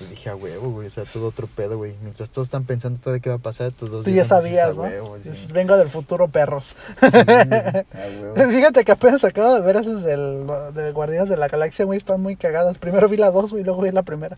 [0.00, 1.94] Y dije, a huevo, güey, o sea, todo otro pedo, güey.
[2.02, 4.58] Mientras todos están pensando todavía qué va a pasar, estos dos Tú días ya dices,
[4.58, 4.82] sabías, "A ¿no?
[4.82, 5.30] huevo", sí.
[5.30, 6.74] Dices, Vengo del futuro, perros.
[7.00, 7.84] Sí, a
[8.20, 8.50] huevo.
[8.50, 12.20] Fíjate que apenas acabo de ver esas del, del Guardianes de la Galaxia, güey, están
[12.20, 12.76] muy cagadas.
[12.78, 14.36] Primero vi la 2, güey, y luego vi la primera.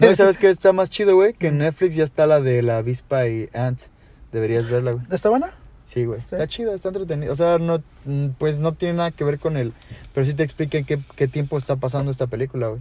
[0.00, 1.34] No, ¿y ¿sabes qué está más chido, güey?
[1.34, 3.82] Que en Netflix ya está la de la avispa y Ant.
[4.34, 5.04] Deberías verla, güey.
[5.12, 5.50] ¿Está buena?
[5.84, 6.18] Sí, güey.
[6.22, 6.26] ¿Sí?
[6.32, 7.32] Está chido, está entretenido.
[7.32, 9.72] O sea, no, mm, pues no tiene nada que ver con el...
[10.12, 12.80] Pero sí te explica qué, qué tiempo está pasando esta película, güey.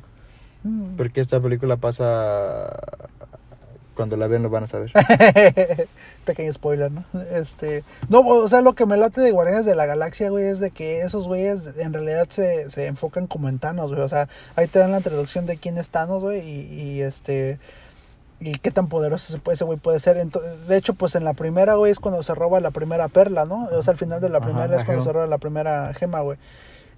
[0.63, 0.95] Mm.
[0.97, 2.75] Porque esta película pasa.
[3.93, 4.91] Cuando la vean lo van a saber.
[6.25, 7.05] Pequeño spoiler, ¿no?
[7.31, 10.59] Este, no, o sea, lo que me late de Guardianes de la Galaxia, güey, es
[10.59, 14.01] de que esos güeyes en realidad se, se enfocan como en Thanos, güey.
[14.01, 17.59] O sea, ahí te dan la introducción de quién es Thanos, güey, y, y este
[18.43, 20.17] y qué tan poderoso ese, güey puede ser.
[20.17, 23.45] Ento- de hecho, pues en la primera, güey, es cuando se roba la primera perla,
[23.45, 23.69] ¿no?
[23.71, 26.19] O sea, al final de la primera la es cuando se roba la primera gema,
[26.21, 26.37] güey.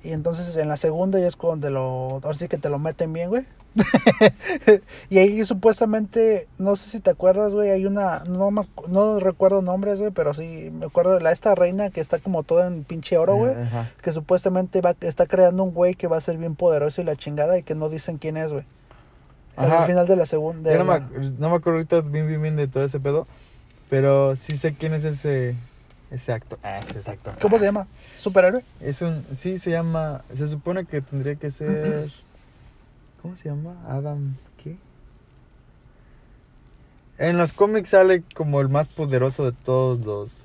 [0.04, 2.20] Y entonces en la segunda ya es cuando lo...
[2.24, 3.46] Ahora sí que te lo meten bien, güey.
[5.10, 8.20] y ahí supuestamente, no sé si te acuerdas, güey, hay una...
[8.26, 12.02] No, me no recuerdo nombres, güey, pero sí me acuerdo de la, esta reina que
[12.02, 13.54] está como toda en pinche oro, güey.
[14.02, 17.16] Que supuestamente va, está creando un güey que va a ser bien poderoso y la
[17.16, 18.66] chingada y que no dicen quién es, güey.
[19.58, 20.72] Al final de la segunda...
[20.72, 23.26] Yo no, me, ac- no me acuerdo ahorita bien, bien, bien de todo ese pedo.
[23.90, 25.56] Pero sí sé quién es ese.
[26.12, 26.60] Ese actor.
[26.64, 27.36] Ah, ese es actor.
[27.40, 27.88] ¿Cómo se llama?
[28.20, 28.64] ¿Superhéroe?
[28.80, 29.26] Es un.
[29.34, 30.24] Sí, se llama.
[30.34, 32.12] Se supone que tendría que ser.
[33.22, 33.76] ¿Cómo se llama?
[33.88, 34.36] Adam.
[34.58, 34.78] ¿Qué?
[37.18, 40.44] En los cómics sale como el más poderoso de todos los.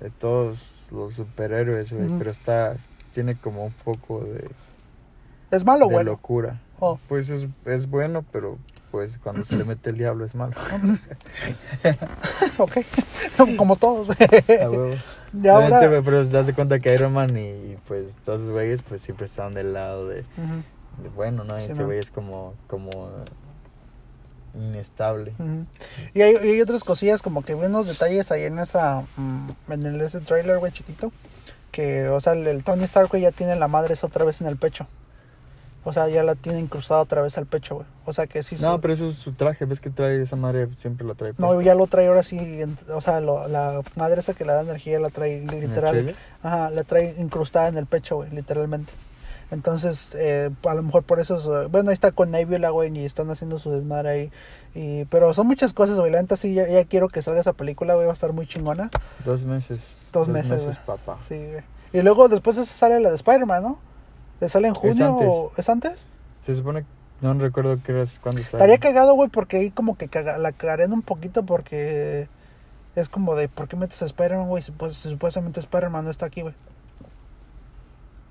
[0.00, 2.08] De todos los superhéroes, güey.
[2.18, 2.76] Pero está.
[3.12, 4.50] Tiene como un poco de.
[5.50, 6.10] ¿Es malo de bueno?
[6.12, 6.60] locura.
[6.80, 6.98] Oh.
[7.08, 8.58] Pues es, es bueno, pero
[8.94, 10.54] pues cuando se le mete el diablo es malo.
[12.58, 12.76] ok.
[13.56, 14.08] Como todos.
[14.10, 14.94] A huevo.
[15.32, 15.66] De ahora...
[15.66, 18.82] Este, güey, pero te das cuenta que Iron Man y, y, pues todos esos güeyes
[18.82, 20.24] pues siempre están del lado de,
[21.16, 21.58] bueno, ¿no?
[21.58, 21.86] Sí, Ese ¿no?
[21.86, 22.90] güey es como, como
[24.54, 25.32] inestable.
[26.14, 29.02] Y hay, y hay otras cosillas como que vi unos detalles ahí en esa...
[29.16, 31.10] mm, en el, ese trailer, güey, chiquito.
[31.72, 34.40] Que, o sea, el, el Tony Stark, güey, ya tiene la madre esa otra vez
[34.40, 34.86] en el pecho.
[35.86, 37.86] O sea, ya la tiene incrustada otra vez al pecho, güey.
[38.06, 38.56] O sea, que sí...
[38.60, 41.32] No, su- pero eso es su traje, ves que trae esa madre, siempre lo trae.
[41.36, 41.60] No, puesto.
[41.60, 42.60] ya lo trae ahora sí,
[42.92, 46.16] o sea, lo- la madre esa que le da energía la trae ¿En el literal.
[46.42, 48.92] Ajá, la trae incrustada en el pecho, güey, literalmente.
[49.50, 52.96] Entonces, eh, a lo mejor por eso, es, eh, bueno, ahí está con Nebula, güey,
[52.98, 54.30] y están haciendo su desmadre ahí.
[54.74, 57.52] Y, pero son muchas cosas, güey, la neta sí, ya, ya quiero que salga esa
[57.52, 58.90] película, güey, va a estar muy chingona.
[59.24, 59.80] Dos meses.
[60.12, 60.76] Dos meses, güey.
[60.86, 61.18] papá.
[61.28, 61.62] Sí, güey.
[61.92, 63.78] Y luego después de eso sale la de Spider-Man, ¿no?
[64.40, 65.28] ¿Le ¿Sale en junio antes.
[65.30, 66.06] o es antes?
[66.42, 66.84] Se supone,
[67.20, 68.56] no recuerdo qué era, cuándo sale.
[68.64, 72.28] Estaría cagado, güey, porque ahí como que caga- la cagarían un poquito porque
[72.96, 74.62] es como de, ¿por qué metes a Spider-Man, güey?
[74.62, 76.54] Si, pues, si supuestamente Spider-Man no está aquí, güey.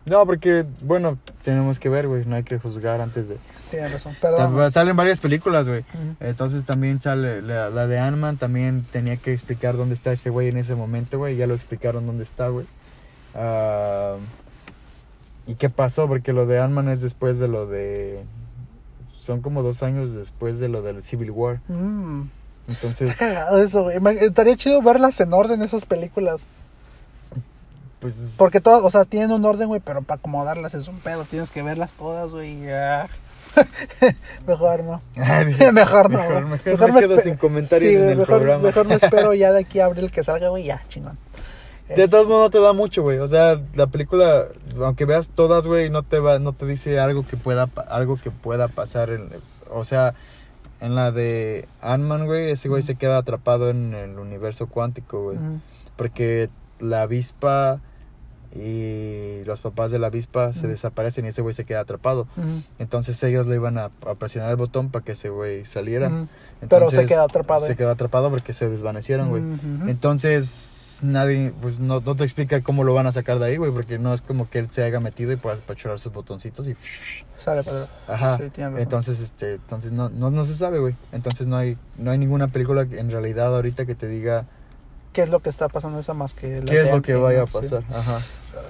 [0.06, 3.38] No, porque, bueno, tenemos que ver, güey, no hay que juzgar antes de...
[3.72, 4.70] Tienes razón, perdón.
[4.70, 5.86] Salen varias películas, güey.
[6.20, 10.50] Entonces también sale la, la de Ant-Man, también tenía que explicar dónde está ese güey
[10.50, 11.38] en ese momento, güey.
[11.38, 12.66] Ya lo explicaron dónde está, güey.
[13.34, 14.18] Ah,
[15.46, 16.08] ¿Y qué pasó?
[16.08, 18.24] Porque lo de Ant-Man es después de lo de...
[19.20, 21.60] Son como dos años después de lo del Civil War.
[21.68, 22.24] Mm.
[22.68, 23.98] Entonces, eso, güey.
[24.20, 26.38] Estaría chido verlas en orden esas películas.
[28.00, 28.36] pues...
[28.38, 31.26] Porque todas, o sea, tienen un orden, güey, pero para acomodarlas es un pedo.
[31.26, 32.70] Tienes que verlas todas, güey.
[32.72, 33.08] ah.
[34.48, 35.02] mejor no.
[35.74, 36.60] Mejor no, Mejor, güey.
[36.66, 38.64] mejor me quedo sin comentarios Sí, en el mejor, programa.
[38.64, 41.18] Mejor me espero ya de aquí a abril que salga, güey, ya, chingón.
[41.90, 43.20] De todos modos no te da mucho, güey.
[43.20, 44.46] O sea, la película,
[44.82, 48.32] aunque veas todas, güey, no te va, no te dice algo que pueda, algo que
[48.32, 49.10] pueda pasar.
[49.10, 49.30] En,
[49.70, 50.14] o sea,
[50.80, 55.38] en la de Ant-Man, güey, ese güey se queda atrapado en el universo cuántico, güey.
[55.96, 57.80] Porque la avispa
[58.56, 62.28] y los papás de la avispa se desaparecen y ese güey se queda atrapado.
[62.80, 66.10] Entonces ellos le iban a, a presionar el botón para que ese güey saliera.
[66.10, 69.42] Pero se Entonces, queda atrapado, Se quedó atrapado porque se desvanecieron, güey.
[69.42, 69.90] Ujú.
[71.04, 74.00] Nadie, pues no, no te explica cómo lo van a sacar de ahí, güey, porque
[74.00, 76.76] no es como que él se haya metido y puedas apachurar sus botoncitos y...
[77.38, 77.88] Sale, Pedro.
[78.08, 78.38] Ajá.
[78.38, 80.96] Sí, entonces, este, entonces no, no, no se sabe, güey.
[81.12, 84.46] Entonces no hay, no hay ninguna película en realidad ahorita que te diga
[85.14, 87.14] ¿Qué es lo que está pasando esa más que la qué es de lo que
[87.16, 87.84] vaya a pasar.
[87.94, 88.18] Ajá.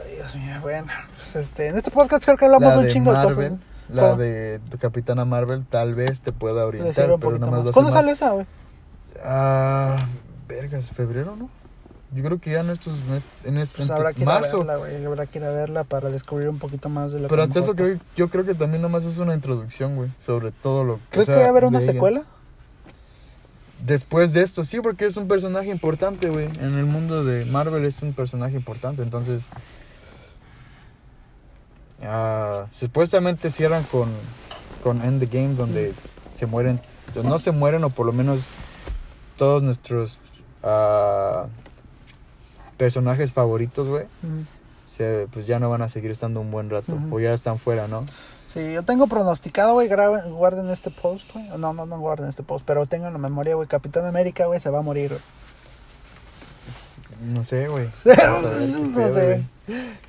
[0.05, 0.91] Ay, Dios mío, bueno.
[1.15, 3.65] Pues este, en este podcast creo que hablamos La un de chingo de Marvel, cosas.
[3.89, 4.15] la ¿Cómo?
[4.17, 7.71] de, de Capitana Marvel, tal vez te pueda orientar, pero nomás más.
[7.71, 8.45] ¿Cuándo más- sale esa, güey?
[9.23, 9.95] Ah,
[10.47, 11.49] vergas, febrero, ¿no?
[12.16, 14.59] Yo creo que ya en estos meses, en este Pues habrá que ir a marzo.
[14.59, 15.03] verla, güey.
[15.05, 17.59] Habrá que ir a verla para descubrir un poquito más de lo Pero que hasta
[17.59, 21.01] eso creo, yo creo que también nomás es una introducción, güey, sobre todo lo que...
[21.11, 21.91] ¿Crees que va a haber una ella.
[21.91, 22.24] secuela?
[23.84, 26.45] Después de esto, sí, porque es un personaje importante, güey.
[26.45, 29.49] En el mundo de Marvel es un personaje importante, entonces...
[32.03, 34.09] ah, supuestamente cierran con,
[34.84, 35.93] con End the Game, donde
[36.36, 36.80] se mueren,
[37.24, 38.45] no se mueren, o por lo menos
[39.38, 40.20] todos nuestros
[40.61, 41.47] ah,
[42.84, 44.07] personajes favoritos, güey,
[44.88, 47.88] se, pues ya no van a seguir estando un buen rato, o ya están fuera,
[47.88, 48.05] ¿no?
[48.53, 51.47] Sí, yo tengo pronosticado, güey, guarden este post, güey.
[51.57, 54.59] No, no, no guarden este post, pero tengo en la memoria, güey, Capitán América, güey,
[54.59, 55.21] se va a morir, güey.
[57.22, 57.88] No sé, güey.
[58.05, 59.43] No sé.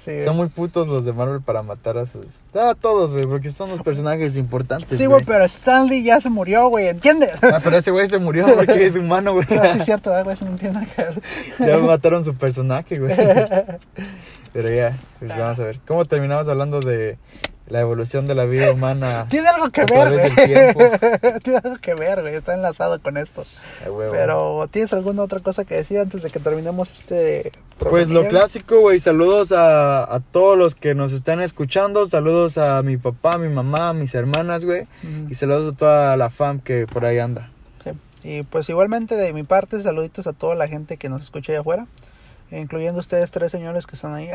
[0.05, 0.25] Sí.
[0.25, 2.27] Son muy putos los de Marvel para matar a sus.
[2.55, 4.99] A todos, güey, porque son los personajes importantes.
[4.99, 7.31] Sí, güey, pero Stanley ya se murió, güey, ¿entiendes?
[7.41, 9.47] Ah, pero ese güey se murió porque es humano, güey.
[9.49, 11.23] No, sí es cierto, ah, güey, eso no ver.
[11.61, 13.15] Ya mataron su personaje, güey.
[14.53, 15.81] Pero ya, pues vamos a ver.
[15.87, 17.17] ¿Cómo terminamos hablando de
[17.69, 19.27] la evolución de la vida humana?
[19.31, 20.31] Tiene algo que ver, güey.
[21.43, 23.45] Tiene algo que ver, güey, está enlazado con esto.
[24.13, 28.81] Pero, ¿tienes alguna otra cosa que decir antes de que terminemos este Pues lo clásico,
[28.81, 29.01] güey.
[29.01, 32.07] Saludos a, a todos los que nos están escuchando.
[32.07, 34.83] Saludos a mi papá, mi mamá, mis hermanas, güey.
[35.03, 37.51] Mm, Y saludos a toda la fam que por ahí anda.
[37.83, 37.91] sí.
[38.27, 41.61] Y pues igualmente de mi parte, saluditos a toda la gente que nos escucha allá
[41.61, 41.87] afuera.
[42.59, 44.31] Incluyendo ustedes tres señores que están ahí.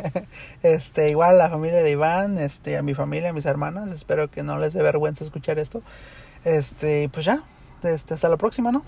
[0.62, 3.88] este, igual a la familia de Iván, este, a mi familia, a mis hermanas.
[3.90, 5.82] Espero que no les dé vergüenza escuchar esto.
[6.44, 7.40] Este, pues ya.
[7.82, 8.82] Este, hasta la próxima, ¿no?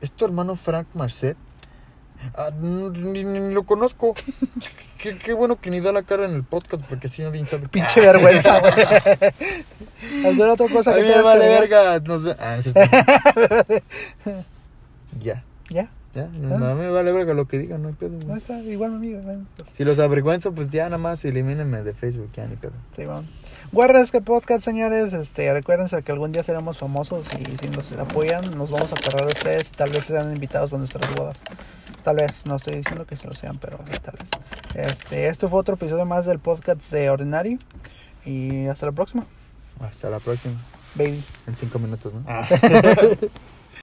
[0.00, 1.36] ¿Es tu hermano Frank Marcet?
[2.36, 4.14] Ah, ni, lo conozco.
[4.98, 7.68] qué, qué bueno que ni da la cara en el podcast porque si nadie sabe.
[7.68, 8.72] Pinche vergüenza, güey.
[10.26, 11.98] ¿Alguna otra cosa A que mí me vale verga.
[12.00, 13.84] Nos ve- Ah, no es cierto.
[15.20, 15.42] ya.
[15.68, 15.88] ¿Ya?
[16.14, 18.18] Ya, no, no, a mí me vale verga lo que digan, no hay pedo.
[18.26, 19.42] No está igual mi amigo.
[19.56, 22.72] pues, Si los avergüenzo, pues ya nada más elimínenme de Facebook, ya ni pedo.
[22.94, 23.24] sí, bueno.
[23.72, 25.14] Guarda este podcast, señores.
[25.14, 29.22] Este, recuérdense que algún día seremos famosos y si nos apoyan, nos vamos a cargar
[29.24, 31.38] a ustedes y tal vez sean invitados a nuestras bodas.
[32.04, 34.28] Tal vez, no estoy diciendo que se lo sean, pero tal vez.
[34.86, 37.58] Este, esto fue otro episodio más del podcast de Ordinary.
[38.26, 39.24] Y hasta la próxima,
[39.80, 40.54] Hasta la próxima.
[40.94, 41.22] baby.
[41.46, 42.22] En cinco minutos, ¿no?